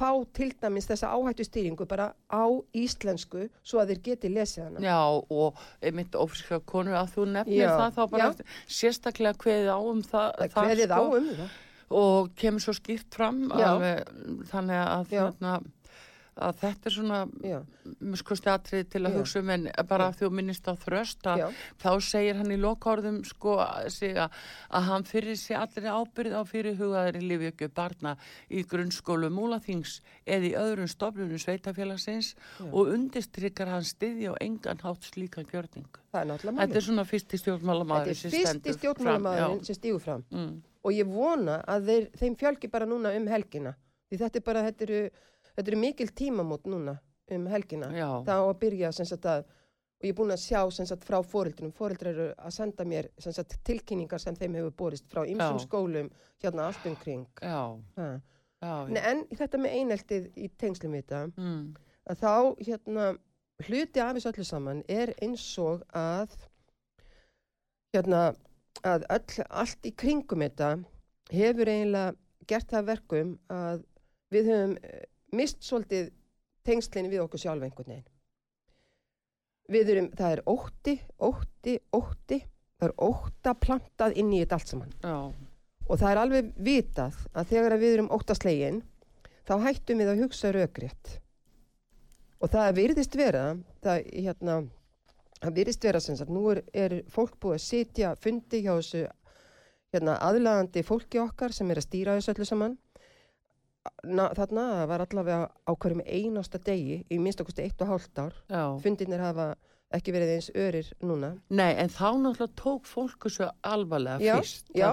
[0.00, 4.80] fá til dæmis þessa áhættu stýringu bara á íslensku svo að þeir geti lesið hana.
[4.80, 4.96] já
[5.36, 8.46] og einmitt ófriska konur að þú nefnir Já, það þá bara já.
[8.78, 11.52] sérstaklega kveðið á um það, Það kveðið á sko, um það.
[12.00, 14.00] og kemur svo skýrt fram alveg,
[14.48, 15.52] þannig að, þarna,
[16.40, 17.18] að þetta er svona
[18.00, 19.16] muskusti atrið til að Já.
[19.18, 20.12] hugsa um en bara Já.
[20.12, 21.46] að þú minnist á þröst að já,
[21.82, 24.38] þá segir hann í lokaorðum sko að,
[24.72, 28.14] að hann fyrir sig allir ábyrð á fyrirhugaðri lífjögju barna
[28.48, 32.32] í grunnskólu múlaþings eða í öðrum stofnunum sveitafélagsins
[32.70, 35.88] og undirstrykar hann styðja og engan hátt slíka gjörning.
[36.12, 40.24] það er Þetta er svona fyrsti Þetta stjórnmálamæður er fyrsti stjórnmálamæðurinn sem stígur fram.
[40.30, 40.62] Mm.
[40.82, 43.76] og ég vona að þeir, þeim fjölgi bara núna um helgina
[44.12, 45.00] því þetta er bara, þetta eru,
[45.56, 46.98] þetta eru mikil tímamót núna
[47.32, 48.08] um helgina Já.
[48.26, 49.44] það á að byrja sem sagt að
[50.02, 53.08] og ég er búin að sjá sem sagt frá foreldrum foreldrar eru að senda mér
[53.22, 56.08] sem sagt tilkynningar sem þeim hefur borist frá ymsum skólum
[56.42, 58.08] hérna allt umkring Já, ha.
[58.62, 61.60] já, Nei, en þetta með eineltið í tengslum við þetta mm.
[62.10, 62.34] að þá
[62.66, 63.06] hérna
[63.68, 66.34] hluti af þessu öllu saman er eins og að
[67.94, 68.24] hérna
[68.82, 70.74] að öll, allt í kringum þetta
[71.30, 72.16] hefur eiginlega
[72.50, 73.86] gert það að verkum að
[74.34, 74.76] við höfum
[75.36, 76.10] mist svolítið
[76.66, 78.08] tengslinn við okkur sjálf einhvern veginn.
[79.72, 82.38] Við erum, það er ótti, ótti, ótti,
[82.78, 84.94] það er ótta plantað inn í þetta allt saman.
[85.02, 85.16] já,
[85.88, 88.82] Og það er alveg vitað að þegar við erum óttaslegin,
[89.48, 91.16] þá hættum við að hugsa rökrétt.
[92.42, 93.42] Og það virðist vera,
[93.82, 94.56] það, hérna,
[95.40, 99.04] það virðist vera sem sagt, nú er, er fólk búið að sitja fundi hjá þessu
[99.92, 102.76] hérna, aðlagandi fólki okkar sem er að stýra þessu öllu saman.
[104.06, 108.34] Na, þarna var allavega á hverjum einasta degi í minnst okkur eitt og hálft ár.
[108.82, 109.54] Fundirnir hafa
[109.92, 111.32] ekki verið eins örir núna.
[111.52, 114.70] Nei, en þá náttúrulega tók fólku svo alvarlega Já, fyrst.
[114.72, 114.86] já,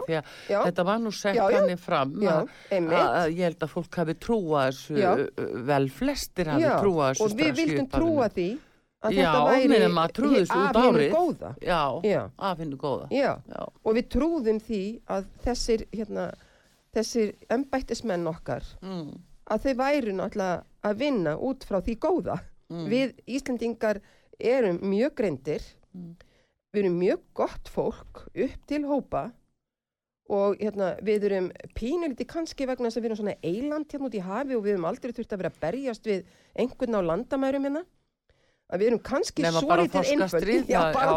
[0.50, 4.98] Já, Þetta var nú sett henni fram að, ég held að fólk hafi trúa þessu,
[5.00, 5.14] Já.
[5.14, 8.50] uh, vel flestir hafi Já, trúa þessu og við vildum trúa því
[9.00, 11.14] að þetta væri meðan maður trúði þessu út af hinu árið.
[11.16, 11.54] góða.
[11.64, 12.22] Já, Já,
[12.52, 13.08] af hennu góða.
[13.86, 16.28] og við trúðum því að þessir, hérna,
[16.96, 19.12] þessir embættismenn okkar, mm,
[19.52, 22.40] að þau væru náttúrulega að vinna út frá því góða.
[22.70, 24.02] mm, Við Íslendingar
[24.40, 25.62] erum mjög greindir,
[25.96, 26.16] Mm.
[26.74, 29.32] við erum mjög gott fólk upp til hópa
[30.30, 34.14] og hérna, við erum pínuliti kannski vegna þess að við erum svona eiland hérna út
[34.14, 36.26] í hafi og við erum aldrei þurft að vera að berjast við
[36.56, 37.86] einhvern á landamærum hérna.
[38.70, 39.96] Að við erum kannski svolítið
[40.30, 40.44] einföld.
[40.70, 41.14] Já, bara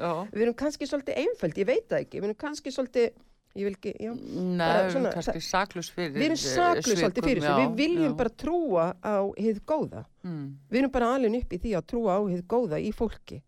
[0.00, 0.12] já.
[0.32, 2.16] Við erum kannski svolítið einföld, ég veit það ekki.
[2.22, 3.10] Við erum kannski svolítið,
[3.56, 4.12] ég vil ekki, já.
[4.14, 7.52] Nei, við erum kannski saklus fyrir Við erum saklus svolítið fyrir þessu.
[7.52, 8.16] já, Við viljum já.
[8.22, 10.04] bara trúa á hið góða.
[10.24, 13.42] Mm, Við erum bara alveg upp í því að trúa á hið góða í fólki.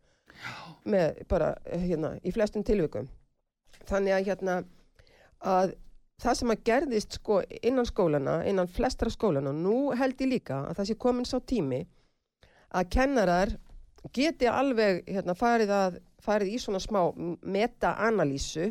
[0.85, 3.09] Með bara, hérna, í flestum tilvikum.
[3.89, 4.59] Þannig að hérna,
[5.41, 5.75] að
[6.23, 10.77] það sem að gerðist sko innan skólana, innan flestra skólana, nú held ég líka að
[10.79, 11.81] það sé komin sá tími
[12.75, 13.55] að kennarar
[14.13, 17.01] geti alveg hérna, farið, að, farið í svona smá
[17.43, 18.71] meta-analýsu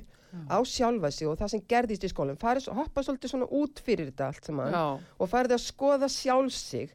[0.50, 4.12] á sjálfa sig og það sem gerðist í skólum, farið, hoppa svolítið svona út fyrir
[4.12, 4.86] þetta allt saman já,
[5.20, 6.94] og farið að skoða sjálf sig.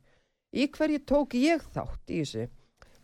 [0.53, 2.48] Í hverju tók ég þátt í þessu?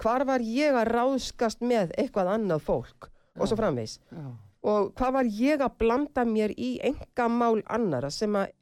[0.01, 3.11] Hvar var ég að ráðskast með eitthvað annað fólk?
[3.39, 4.27] Og svo framvegs já,
[4.65, 8.53] og hvað var ég að blanda mér í enga mál annara sem að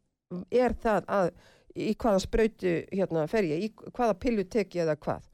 [0.50, 1.30] er það að
[1.78, 5.28] í hvaða sprautu hérna fer ég, í hvaða pillu tek ég eða hvað?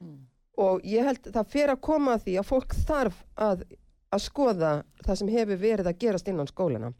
[0.00, 0.20] Mm.
[0.56, 3.64] og ég held það fer að koma að því að fólk þarf að,
[4.10, 4.72] að skoða
[5.04, 6.92] það sem hefur verið að gerast innan skólana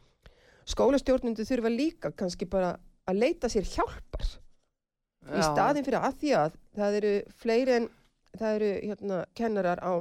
[0.71, 2.77] skólastjórnundu þurfa líka kannski bara
[3.11, 4.27] að leita sér hjálpar
[5.31, 7.89] í staðin fyrir að því að það eru fleiri en
[8.39, 9.93] það eru hérna kennarar á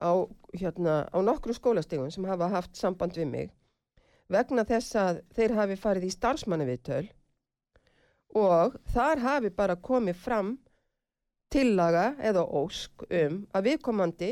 [0.00, 0.12] á,
[0.56, 3.50] hérna, á nokkru skólastegum sem hafa haft samband við mig
[4.30, 7.06] vegna þess að þeir hafi farið í starfsmannaviðtöl
[8.40, 10.52] og þar hafi bara komið fram
[11.50, 14.30] tillaga eða ósk um að viðkomandi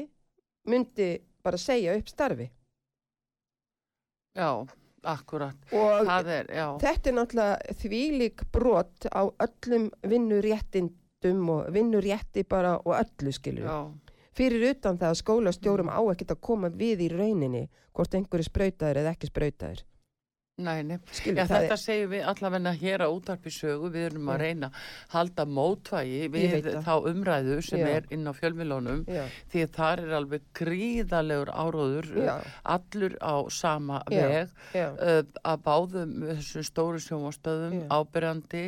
[0.70, 1.10] myndi
[1.44, 2.48] bara segja upp starfi
[4.38, 4.66] Já,
[5.02, 5.56] akkurat.
[5.72, 6.66] og er, já.
[6.78, 13.78] þetta er náttúrulega þvílík brot á öllum vinnuréttindum og vinnurétti bara og öllu skilur Já,
[14.38, 19.02] fyrir utan það að skólastjórum á ekkert að koma við í rauninni hvort einhverju sprautaður
[19.02, 19.82] eða ekki sprautaður
[20.58, 20.98] nei, nei.
[21.14, 24.88] skilur Já, þetta segjum við allavegna hér á útarpi sögu, við erum að reyna að
[25.14, 27.90] halda mótvægi við þá umræðu sem Já.
[27.98, 32.34] er inn á fjölmilónum já, því að þar er alveg gríðalegur áróður, já,
[32.74, 37.86] allur á sama veg, uh, að báðum þessum stóru sjónvastöðum Já.
[37.94, 38.64] ábyrjandi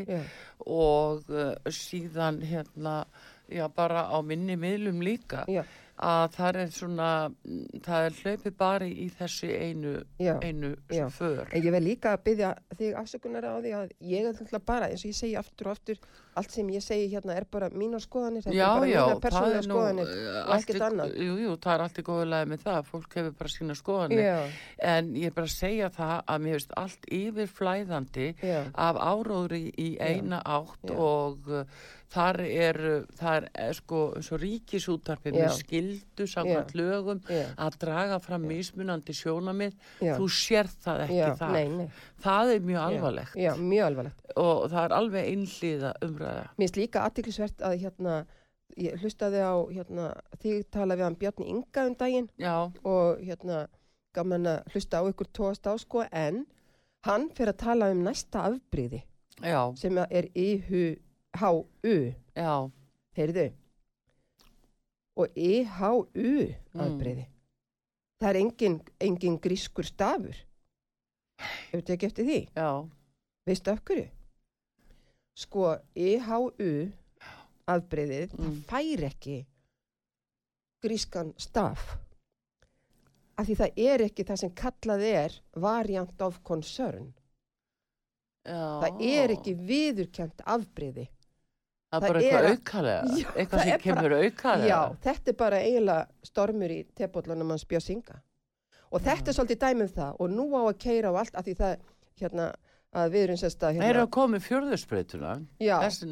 [0.66, 3.04] og uh, síðan hérna,
[3.50, 5.44] já bara á minni miðlum líka.
[5.50, 5.64] Já,
[6.00, 7.08] að það er svona,
[7.44, 10.32] mm, það er hlaupið bara í þessu einu, já.
[10.40, 11.08] einu Já.
[11.12, 11.46] för.
[11.52, 14.88] En ég vil líka að byggja þig afsökunar á því að ég er alltaf bara,
[14.88, 16.00] eins og ég segi aftur og aftur,
[16.38, 19.14] allt sem ég segi hérna er bara mínar skoðanir, þetta Já, er bara já, mínar
[19.14, 20.10] það persónulega er nú skoðanir.
[20.14, 21.14] uh, og ekkert annað.
[21.26, 24.24] Jú, jú, það er allt í góðu lagi með það, fólk hefur bara sína skoðanir.
[24.24, 24.40] Já,
[24.94, 28.28] En ég er bara að segja það að mér finnst allt yfirflæðandi
[28.74, 31.64] af áróðri í eina átt og uh,
[32.10, 32.78] þar er,
[33.20, 35.44] þar er sko, svo ríkisútarpið Já.
[35.44, 41.52] með skildu samkvæmt lögum að draga fram mismunandi sjónamið, þú sér það ekki já, þar.
[41.54, 41.86] Nei, nei.
[42.20, 43.34] Það er mjög Já, alvarlegt.
[43.40, 44.20] Já, mjög alvarlegt.
[44.36, 46.42] og það er alveg einhliða umræða.
[46.58, 48.14] Mér finnst líka aðtiklisvert að hérna,
[48.76, 50.08] ég hlustaði á hérna,
[50.42, 52.54] þig tala við hann Bjarni Inga um daginn Já,
[52.84, 53.66] og hérna
[54.14, 56.44] gaman að hlusta á ykkur tóast á sko en
[57.06, 59.02] hann fyrir að tala um næsta afbríði
[59.42, 60.96] já, sem er IHU,
[62.36, 62.70] já,
[63.16, 63.52] heyrðu.
[65.16, 66.80] Og IHU Mm.
[66.80, 67.26] afbríði
[68.20, 70.36] það er engin, engin grískur stafur
[71.40, 72.38] hefur þetta ekki eftir því?
[72.56, 72.68] Já,
[73.46, 74.08] veistu hverju?
[75.40, 76.70] Sko IHU
[77.70, 78.62] afbreyðið, Mm.
[78.66, 79.36] það fær ekki
[80.82, 81.96] grískan staf.
[83.38, 87.12] Af því það er ekki það sem kallað er variant of concern.
[88.40, 88.80] Já.
[88.80, 91.02] það er ekki viðurkjönt afbreyði
[91.92, 94.68] Það er það bara er eitthvað að- aukalega, Já, eitthvað sem bara- kemur aukalega.
[94.70, 98.22] já, þetta er bara eiginlega stormur í tepollanum hans bjössinga
[98.90, 100.18] og þetta er svolítið dæmið það.
[100.20, 101.74] Og nú á að keira á allt af því það
[102.20, 102.46] hérna,
[102.90, 105.34] að við erum sérst að Það eru hérna, að koma í fjörðurspreytuna.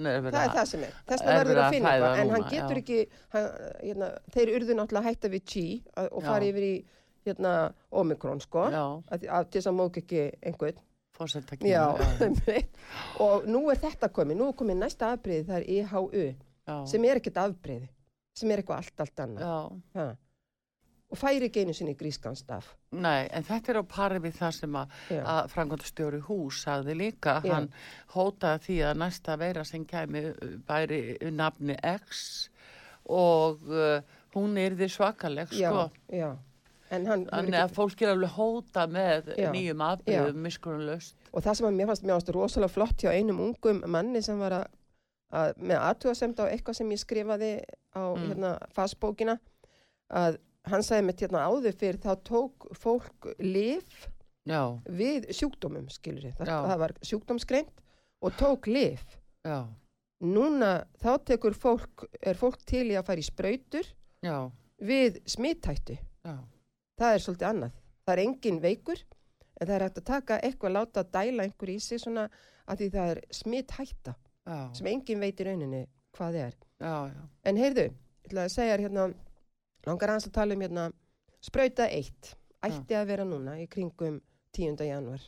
[0.06, 0.58] er það er að...
[0.58, 0.98] það sem er.
[1.08, 2.20] Þess er vegna verður að finna eitthvað.
[2.22, 2.82] en hann getur já.
[2.82, 3.00] ekki
[3.34, 3.48] hann,
[3.82, 5.64] hérna, þeir urðu náttúrulega hætta við G
[6.04, 6.50] og fara Já.
[6.52, 6.74] yfir í
[7.28, 7.54] hérna,
[8.02, 10.84] Omikron sko að, að, til þess að mók ekki einhvern.
[11.66, 11.82] Já,
[13.24, 14.38] og nú er þetta komið.
[14.38, 17.88] Nú er komið næsta afbreyði það er IHU já, sem er ekkert afbreyði
[18.38, 20.14] sem er eitthvað allt allt annað.
[21.08, 24.76] Og færi ekki einu sinni grískanstaf Nei, en þetta er á pari við það sem
[24.80, 25.22] að, Já.
[25.24, 27.38] að frangandastjóri hús sagði líka.
[27.44, 27.52] Já.
[27.54, 27.70] Hann
[28.14, 31.00] hótaði því að næsta veira sem kæmi uh, bæri
[31.32, 32.50] nafni X
[33.08, 34.00] og uh,
[34.36, 35.84] hún er því svakaleg, já, sko.
[36.12, 36.30] já.
[36.92, 39.50] en hann Þannig að fólk er alveg hóta með Já.
[39.52, 41.14] nýjum afbreyðum, miskunnulöst.
[41.32, 44.38] og það sem að mér fannst, mér fannst rosalega flott hjá einum ungum manni sem
[44.40, 44.66] var að,
[45.32, 47.50] að með aðtúasemd á eitthvað sem ég skrifaði
[47.96, 48.28] á Mm.
[48.32, 49.38] hérna fasbókina
[50.08, 50.38] að
[50.72, 54.06] hann sagði mitt hérna áður fyrir þá tók fólk lif
[54.48, 57.82] Já, við sjúkdómum skilur ég, það, það var sjúkdómsgreint
[58.24, 59.02] og tók lif
[59.44, 59.58] já,
[60.24, 60.70] núna
[61.02, 63.90] þá tekur fólk er fólk til í að fara í sprautur
[64.24, 64.38] já,
[64.80, 65.98] við smithættu.
[66.24, 66.34] Já,
[66.98, 67.76] það er svolítið annað.
[68.06, 69.04] Það er engin veikur
[69.58, 72.26] en það er hægt að taka eitthvað láta dæla einhver í sig svona
[72.68, 75.84] að því það er smithætta já, sem engin veit í rauninni
[76.16, 76.54] hvað er.
[76.80, 79.10] já, já, En heyrðu, ég ætla að segja hérna,
[79.86, 80.88] langar hans að tala um hérna,
[81.40, 84.20] sprauta eitt, ætti að vera núna í kringum
[84.56, 84.76] 10.
[84.88, 85.22] januar.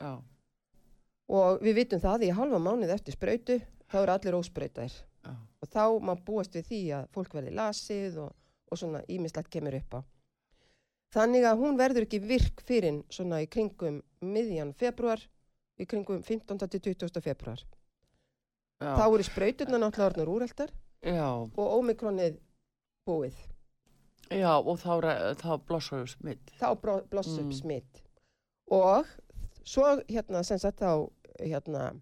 [0.00, 0.18] já,
[1.28, 3.58] Og við vitum það í halva mánuð eftir sprautu,
[3.92, 4.94] þá eru allir ósprautaðir.
[5.24, 8.32] já, Og þá má búast við því að fólk verði lasið og,
[8.72, 10.00] og svona ímislegt kemur upp á.
[11.12, 15.20] Þannig að hún verður ekki virk fyrir svona í kringum miðjan februar,
[15.80, 16.58] í kringum 15.
[16.68, 17.20] til 20.
[17.24, 17.60] februar.
[18.80, 22.38] já, Þá eru sprauturna náttúrulega orðnar úreldar já, og ómikronið
[23.08, 23.36] búið.
[24.30, 26.52] Já, og þá, þá blossar þú smitt.
[26.60, 27.52] Þá bro- bloss upp Mm.
[27.60, 28.02] smitt.
[28.70, 29.06] Og
[29.64, 31.10] svo hérna sem sagt þá
[31.40, 32.00] hérna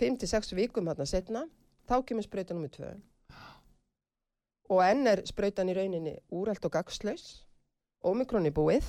[0.00, 1.46] 5-6 vikum hérna setna,
[1.88, 2.92] þá kemur sprauta nummið 2.
[4.72, 7.44] Og enn er sprautan í rauninni úrelt og gagslaus,
[8.04, 8.86] ómikroni búið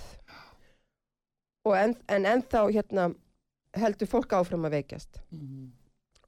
[1.66, 3.10] og en, en ennþá hérna
[3.76, 5.20] heldur fólk áfram að veikjast.
[5.32, 5.72] Mm.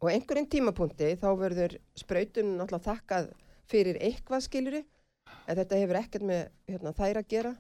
[0.01, 3.29] og einhverjum tímapunkti þá verður sprautunum náttúrulega þakkað
[3.71, 4.81] fyrir eitthvað skiluru
[5.45, 7.55] en þetta hefur ekkert með hérna, þær að gera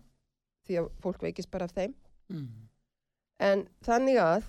[0.65, 1.93] því að fólk veikist bara af þeim
[2.33, 2.47] mm.
[3.49, 4.47] en þannig að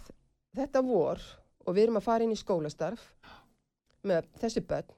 [0.56, 1.24] þetta vor
[1.66, 3.08] og við erum að fara inn í skólastarf
[4.06, 4.94] með þessi börn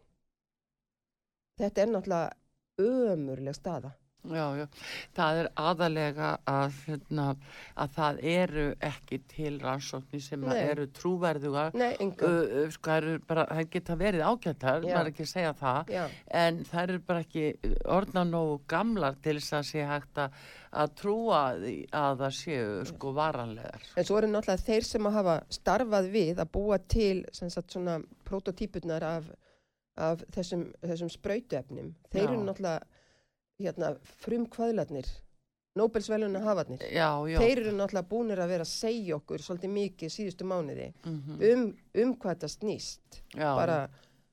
[1.58, 2.36] þetta er náttúrulega
[3.12, 3.92] ömurleg staða
[4.26, 4.64] Já, já,
[5.14, 7.26] það er aðalega að, hérna,
[7.78, 11.76] að það eru ekki til rannsóknir sem eru trúverðugar.
[11.78, 15.52] Nei, Uh, sko, það, eru bara, það geta verið ágættar, maður er ekki að segja
[15.60, 16.02] það, Já,
[16.42, 17.44] en það eru bara ekki
[17.98, 20.42] orðna nógu gamlar til þess að sé hægt að,
[20.82, 23.88] að trúa að það séu sko varanlegar.
[23.94, 28.00] en svo eru náttúrulega þeir sem að hafa starfað við að búa til sagt, svona
[28.28, 29.30] prototípurnar af,
[29.96, 31.94] af þessum, þessum sprautuefnum.
[32.10, 32.97] Þeir eru náttúrulega
[33.62, 35.08] hérna, frumkvæðlarnir
[35.78, 37.38] Nóbelsveluna hafarnir Já, já.
[37.38, 41.42] þeir eru náttúrulega búinir að vera að segja okkur svolítið mikið síðustu mánuði Mhm.
[41.50, 41.64] um,
[42.02, 43.76] um hvað þetta snýst já, bara,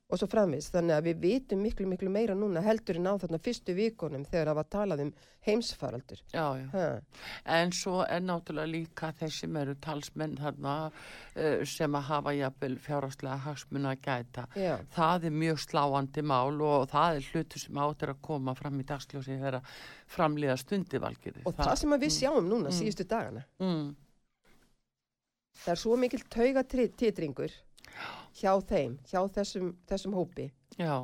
[0.06, 3.40] og svo framvist þannig að við vitum miklu miklu meira núna heldur en á þarna
[3.42, 5.08] fyrstu vikunum þegar það var talað um
[5.46, 6.66] heimsfaraldur já, já.
[6.74, 6.84] ha,
[7.56, 12.78] En svo er náttúrulega líka þeir sem eru talsmenn þarna uh, sem að hafa jafnvel
[12.86, 14.46] fjárháslega hagsmuna að gæta.
[14.54, 18.78] já, Það er mjög sláandi mál og það er hlutu sem áttur að koma fram
[18.78, 19.76] í dagsljósi þegar að
[20.14, 21.42] framlýða stundivalgir.
[21.44, 22.78] og það, sem að við sjáum núna Mm.
[22.78, 23.94] síðustu dagana Mm,
[25.64, 27.50] það er svo mikil taugatitringur
[28.36, 30.50] hjá þeim, hjá þessum, þessum hópi.
[30.80, 30.96] Já,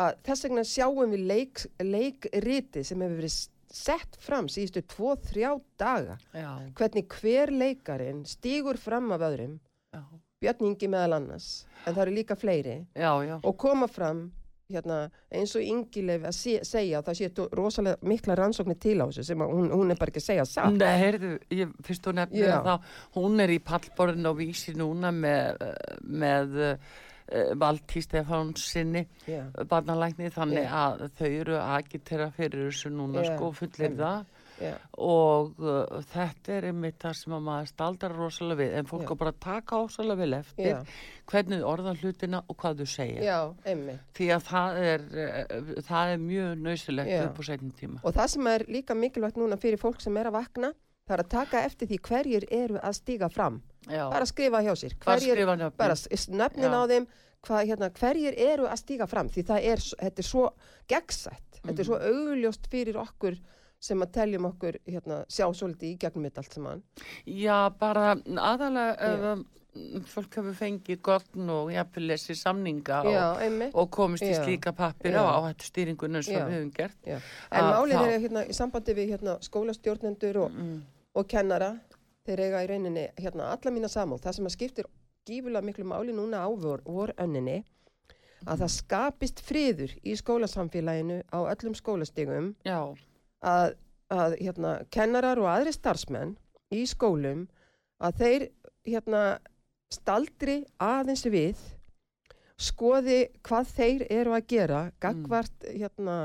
[0.00, 3.38] að þess vegna sjáum við leik, leikriti sem hefur verið
[3.70, 6.18] sett fram síðustu tvo, þrjá daga.
[6.34, 9.58] Já, hvernig hver leikarin stígur fram af öðrum.
[9.94, 10.02] Já,
[10.40, 11.48] Björn Ingi meðal annars
[11.84, 12.76] en það eru líka fleiri.
[12.94, 13.36] Já, já.
[13.42, 14.28] og koma fram
[14.70, 14.98] hérna,
[15.32, 19.06] eins og Ingileif að sé, segja að það sé tó- rosalega mikla rannsóknir til á
[19.10, 20.74] þessu sem að hún, hún er bara ekki að segja satt.
[20.78, 22.56] Nei, heyrðu, ég, fyrst þú nefnir Já.
[22.66, 26.76] það, hún er í pallborðin og vísi núna með, eh, með uh,
[27.54, 29.04] Valtí Stefáns sinni,
[29.70, 34.24] barnalækni, þannig að þau eru að agitera fyrir þessu núna, sko, fullir það
[34.60, 39.10] já, og uh, þetta er einmitt það sem að maður staldar rosalega við, en fólk
[39.10, 40.78] á bara að taka rosalega vel eftir já,
[41.30, 43.22] hvernig orða hlutina og hvað þau segja.
[43.24, 43.38] já.
[44.18, 48.00] Því að það er, uh, það er mjög nöysilegt upp á setjum tíma.
[48.04, 50.72] Og það sem er líka mikilvægt núna fyrir fólk sem er að vakna,
[51.08, 53.62] það er að taka eftir því hverjir eru að stíga fram.
[53.88, 54.92] Bara skrifa hjá sér.
[55.04, 57.06] bara Hverjir, bara s- nöfnin á þeim,
[57.42, 59.28] hvað, hérna, hverjir eru að stíga fram.
[59.32, 60.42] Því það er, þetta er svo
[60.92, 61.46] gegnsætt.
[61.64, 62.28] Þetta er svo Mhm.
[62.28, 63.38] augljóst fyrir okkur
[63.80, 66.82] sem að teljum okkur hérna, sjá svolítið í gegnum þetta allt saman.
[67.24, 69.32] Já, bara aðalega ef Já.
[69.32, 69.44] um,
[70.10, 75.14] fólk hefur fengið gögn og jafnvel lesið samninga Já, og, og komist í slíka pappir
[75.16, 76.42] á áhættu stýringunum Já.
[76.44, 76.98] við höfum gert.
[77.06, 77.18] Já.
[77.50, 80.80] En málið er hérna, í sambandi við hérna, skólastjórnendur og, Mm,
[81.14, 81.72] og kennara,
[82.26, 84.20] þeir eiga í rauninni hérna, alla mína samúð.
[84.26, 84.90] Það sem að skiptir
[85.28, 87.62] gífulega miklu máli núna á vor, vor önninni,
[88.46, 92.78] að það skapist friður í skólasamfélaginu á öllum skólastigum já,
[93.46, 93.74] að,
[94.12, 96.36] að hérna, kennarar og aðri starfsmenn
[96.74, 97.46] í skólum
[98.00, 98.46] að þeir
[98.88, 99.24] hérna,
[99.90, 101.60] staldri aðeins við
[102.60, 106.16] skoði hvað þeir eru að gera gagvart, hérna,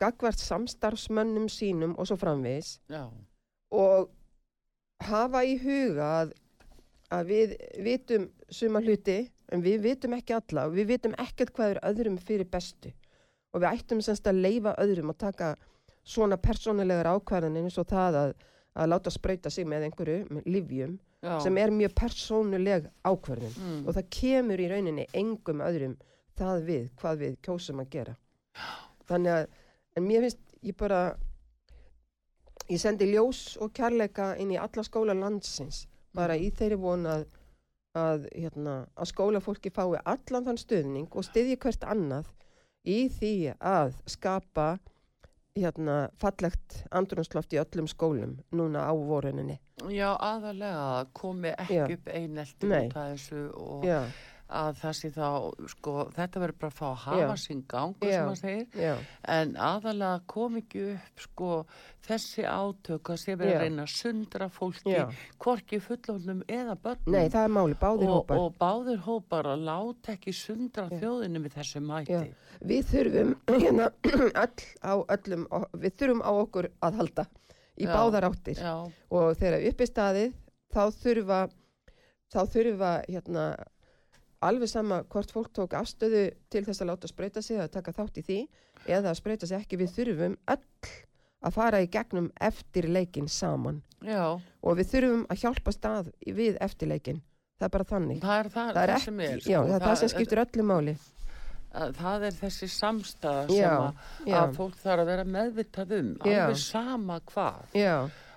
[0.00, 2.78] gagvart samstarfsmönnum sínum og svo framvegis.
[2.88, 3.04] Já,
[3.74, 4.10] og
[5.04, 6.34] hafa í huga að,
[7.12, 7.54] að við
[7.84, 12.18] vitum suma hluti en við vitum ekki alla og við vitum ekkert hvað er öðrum
[12.22, 12.92] fyrir bestu.
[13.54, 15.54] Og við ættum semst að leifa öðrum að taka
[16.04, 18.32] svona persónulegar ákvarðanir eins og það að,
[18.74, 21.36] að láta sprauta sig með einhverju, með livjum já.
[21.44, 25.96] sem er mjög persónuleg ákvarðin Mm, og það kemur í rauninni engum öðrum
[26.38, 28.16] það við hvað við kjósum að gera.
[29.08, 29.46] Þannig að
[29.96, 31.00] en mér finnst ég bara
[32.68, 35.84] ég sendi ljós og kærleika inn í alla skóla landsins
[36.14, 37.26] bara í þeirri von að
[37.94, 42.30] að, hérna, að skólafólki fái allan þann stöðning og styðji hvert annað
[42.84, 44.74] í því að skapa
[45.54, 51.84] hérna, fallegt andrunsloft í öllum skólum núna á voruninni já, aðalega komi ekki Já.
[51.94, 52.88] upp einelti Nei.
[52.88, 54.00] út af þessu og já,
[54.54, 55.28] að það sé þá,
[55.74, 58.14] sko, þetta verður bara að fá að hafa gangur Já.
[58.14, 58.94] sem maður segir, já,
[59.36, 61.50] en aðalega kom ekki upp, sko,
[62.04, 65.04] þessi átök að sé verið að reyna að sundra fólki, já
[65.44, 67.14] hvorki fullofnum eða börnum.
[67.14, 68.40] Nei, það er máli, báðir og, hópar.
[68.40, 71.00] og báðir hópar að láta ekki sundra Já.
[71.02, 72.20] þjóðinu með þessu mæti.
[72.64, 73.34] Við þurfum
[73.64, 73.90] hérna
[74.44, 75.44] öll á öllum,
[75.82, 77.26] við þurfum á okkur að halda
[77.74, 80.34] í báðar áttir og þegar upp er staðið
[80.74, 81.40] þá þurfa,
[82.32, 83.46] þá þurfa hérna
[84.48, 88.20] alveg sama hvort fólk tók afstöðu til þess að láta sprauta sig að taka þátt
[88.22, 88.38] í því
[88.86, 90.94] eða að sprauta sig ekki, við þurfum öll
[91.44, 93.82] að fara í gegnum eftir leikin saman.
[94.04, 97.22] Já, og við þurfum að hjálpa stað við eftirleikin
[97.58, 98.20] það er bara þannig.
[98.22, 99.66] Það er það, það er ekki, sem er já, sko.
[99.70, 100.94] það það sem skiptir öllu máli.
[101.74, 106.10] Að það er þessi samstæða sem Já, að, að fólk þarf að vera meðvitað um
[106.22, 107.72] alveg sama hvað.
[107.74, 107.94] Já,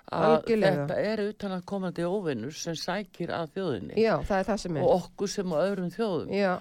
[0.08, 0.84] að Algjörlega.
[0.88, 3.98] þetta er utan að komandi óvinnur sem sækir að þjóðinni.
[4.00, 6.32] Já, það það og okkur sem á öðrum þjóðum.
[6.32, 6.52] Já,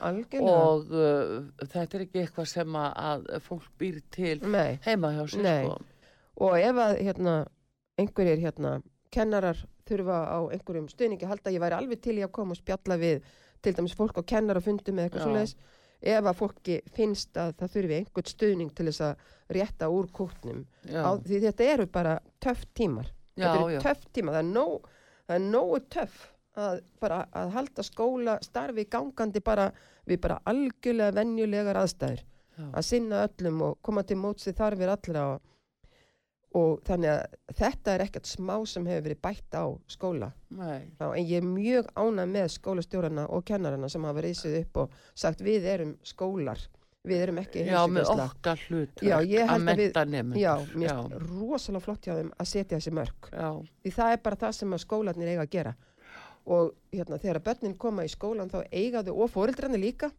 [0.42, 1.32] og uh,
[1.64, 4.78] þetta er ekki eitthvað sem að, að fólk býr til Nei.
[4.84, 5.80] heima hjá sér sko.
[6.44, 7.40] og ef að hérna,
[7.98, 8.76] einhverjir hérna,
[9.16, 12.60] kennarar þurfa á einhverjum stuðningi að halda, ég væri alveg til í að koma og
[12.60, 13.34] spjalla við
[13.64, 15.28] til dæmis fólk á kennarafundum eða eitthvað Já.
[15.30, 15.58] svoleiðis.
[15.98, 20.66] Ef að fólki finnst að það þurfi einhvern stuðning til þess að rétta úr kútnum.
[20.86, 23.08] Því þetta eru bara töff tímar
[23.38, 24.90] þetta eru töff tímar, það er, nóg,
[25.28, 26.26] það er nógu töff
[26.58, 29.68] að að halda skóla starfi gangandi bara
[30.08, 32.66] við bara algjörlega venjulegar aðstæður já.
[32.72, 35.52] að sinna öllum og koma til mótsi þarfir allra og,
[36.58, 40.32] og þannig að þetta er ekkert smá sem hefur verið bætt á skóla.
[40.50, 44.98] Já, en ég er mjög ánað með skólastjórarna og kennarana sem hafa reysið upp og
[45.14, 46.64] sagt við erum skólar
[47.08, 51.84] við erum ekki já, með okkar hlut Já, að menta nefnum Já, mér finnst rosalega
[51.86, 53.50] flott hjá þeim að setja þessi mörg já,
[53.84, 55.74] því það er bara það sem skólanir eiga að gera.
[56.48, 60.12] Og hérna, þegar börnin koma í skólan þá eiga þau og fóreldrarnir líka.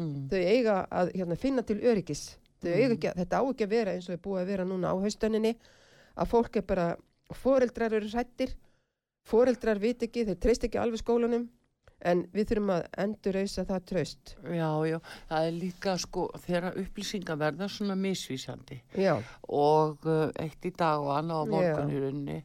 [0.00, 0.28] Mm.
[0.32, 2.22] þau eiga að hérna, finna til öryggis.
[2.64, 2.96] Þau Mm.
[2.96, 5.56] að- þetta á ekki að vera eins og er búið að vera núna á haustöninni
[6.16, 6.96] að fólk er bara,
[7.32, 8.54] fóreldrar eru hrættir
[9.24, 11.48] fóreldrar vit ekki, þeir treyst ekki alveg skólanum
[12.04, 14.98] en við þurfum að endurrausa það tröst já, já,
[15.30, 19.14] það er líka sko þegar upplýsingar verða svona misvísandi já,
[19.48, 22.36] og uh, eitt í dag og annað á morgun í rauninni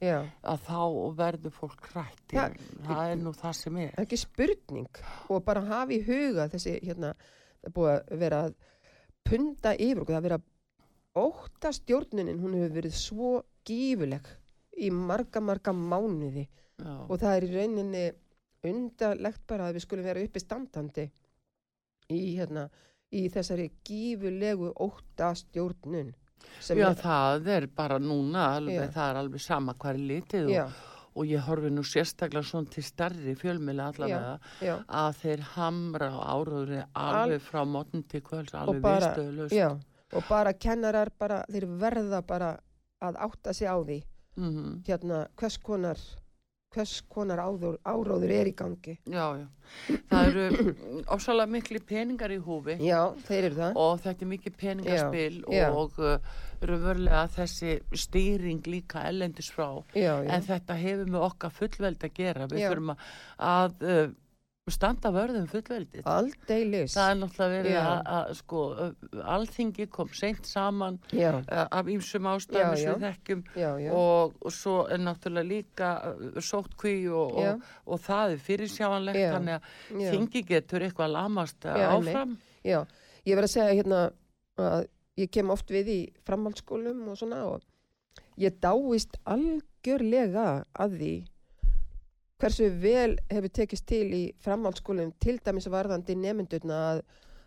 [0.44, 0.80] að þá
[1.20, 2.56] verður fólk hrætt Það-
[2.88, 3.90] það er nú það sem er.
[3.96, 4.90] Það er ekki spurning.
[5.34, 7.10] Og bara hafa í huga þessi hérna,
[7.60, 8.54] það er búið að vera að
[9.26, 13.32] punda yfir okkur, það er verið að óta stjórnunin, hún hefur verið svo
[13.68, 14.30] gífuleg
[14.80, 16.46] í marga, marga mánuði.
[16.80, 18.04] Já, og það er í rauninni
[18.68, 21.06] undarlegt bara að við skulum vera uppi standandi
[22.10, 22.68] í, hérna,
[23.16, 26.14] í þessari gífulegu óta stjórnun
[26.64, 28.94] sem já er, það er bara núna alveg, Já.
[28.96, 32.72] það er alveg sama hvað er litið já, og, og ég horfi nú sérstaklega svona
[32.74, 34.34] til starri fjölmjöla allavega
[34.64, 39.70] já, að þeir hamra á áraðuri alveg frá mótn til kvölds alveg já
[40.14, 42.54] og bara kennarar bara, þeir verða bara
[43.06, 44.00] að átta sig á því.
[44.40, 46.00] Mm hérna hvers konar
[46.76, 48.96] hvers konar áður, áróður er í gangi.
[49.10, 49.48] Já, já,
[50.12, 50.74] það eru
[51.16, 52.78] ofsalega mikli peningar í húfi.
[52.86, 53.82] Já, þeir eru það.
[53.84, 55.68] Og þetta er mikið peningaspil Já, já.
[55.82, 59.68] og uh, raunverulega þessi stýring líka ellendis frá.
[59.98, 62.50] Já, en þetta hefur með okkar fullveld að gera.
[62.52, 63.06] Við þurfum að,
[63.50, 64.04] að uh,
[64.74, 66.04] standa vörðum fullveldið.
[66.10, 66.96] Aldeilis.
[66.96, 67.82] Það er náttúrulega verið Já.
[67.86, 68.64] að, að sko,
[69.36, 73.44] alþingi kom seint saman uh, af ýmsum ástæðum sem við þekkjum.
[73.96, 77.52] Og, og svo er náttúrulega líka uh, sótkví og, Já.
[77.54, 79.32] og, og það er fyrirsjáanlegt Já.
[79.38, 82.38] þannig að þingi getur eitthvað lamast áfram.
[82.66, 82.82] Já,
[83.26, 84.06] ég verð að segja hérna
[84.60, 84.88] að
[85.20, 87.66] ég kem oft við í framhaldsskólum og svona og
[88.40, 90.48] ég dáist algjörlega
[90.80, 91.14] að því
[92.40, 97.02] hversu vel hefur tekist til í framhaldsskólum til dæmis varðandi nemyndurna að,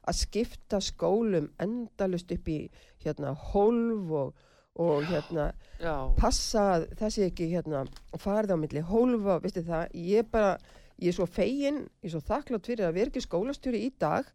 [0.08, 2.58] að skipta skólum endalust upp í
[3.04, 4.44] hérna hólf og,
[4.82, 7.86] og hérna já, passa sé ekki hérna
[8.20, 10.56] farið á milli hólfa, veistu það, ég bara
[11.02, 14.28] ég er svo fegin, ég er svo þakklátt fyrir að vera ekki skólastjóri í dag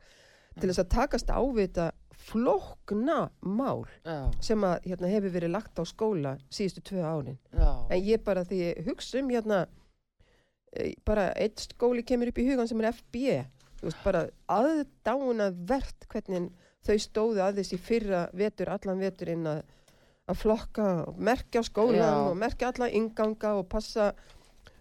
[0.58, 1.92] til þess að takast á við þetta
[2.28, 7.38] flókna mál já, sem að hérna, hefur verið lagt á skóla síðustu tvö árin.
[7.54, 7.70] já.
[7.94, 9.68] En ég bara því hugsa um hérna
[11.06, 13.22] bara eitt skóli kemur upp í hugan sem er FB
[13.80, 16.50] þú veist bara aðdáuna verðt hvernig
[16.88, 19.64] þau stóðu að þessi fyrra vetur, allan veturinn að
[20.28, 22.16] að flokka og merkja skólan Já.
[22.28, 24.10] og merkja alla inganga og passa,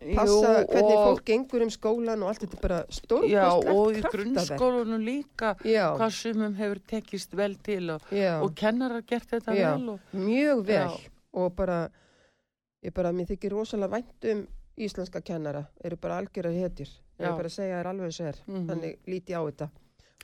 [0.03, 3.87] Jú, passa hvernig og- fólk gengur um skólan og allt þetta bara Já, stórkostlegt og
[3.87, 4.17] í kraftaverk.
[4.17, 8.03] grunnskólunum líka Já, hvað sumum hefur tekist vel til og,
[8.43, 9.77] og kennarar gert þetta Já.
[9.77, 10.99] vel og, mjög vel
[11.33, 11.79] og bara,
[12.83, 16.89] ég bara, mér þykir rosalega vænt um íslenska kennara, eru bara algjörar hetjur.
[17.19, 18.67] Ég er bara að segja þér alveg eins og er, Mhm.
[18.69, 19.69] þannig líti á þetta.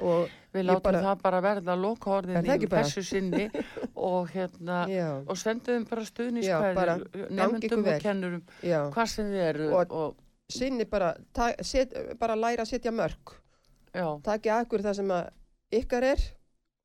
[0.01, 3.51] Og, við látum bara- það bara verða loka Er orðin það í þessu sinni
[3.97, 4.89] og hérna
[5.29, 5.85] og sendum
[6.75, 7.29] bara gangi
[7.69, 10.17] nefndum og kennurum já, hvað sem þið eru Og- og,
[10.49, 13.35] sinni bara, ta, set, bara læra að setja mörg.
[13.95, 15.29] já, Taki akkur það sem að
[15.73, 16.19] ykkar er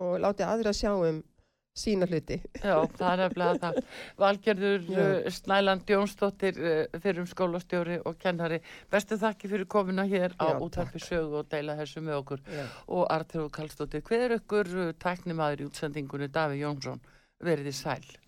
[0.01, 1.23] og láti aðra sjá um
[1.77, 2.39] sína hluti.
[2.57, 3.79] já, það er nefnilega það.
[4.23, 8.61] Valgerður uh, Snæland Jónsdóttir uh, fyrir um skólastjóri og kennari.
[8.93, 12.45] Bestu þakki fyrir komuna hér á Já, útarpi sögu og deila þessu með okkur.
[12.47, 12.65] Já.
[12.87, 16.31] og Artur Kallstóttir hver er ykkur uh, tæknimaður í útsendingunni?
[16.33, 17.03] Daví Jónsson
[17.43, 18.26] verið þið sæl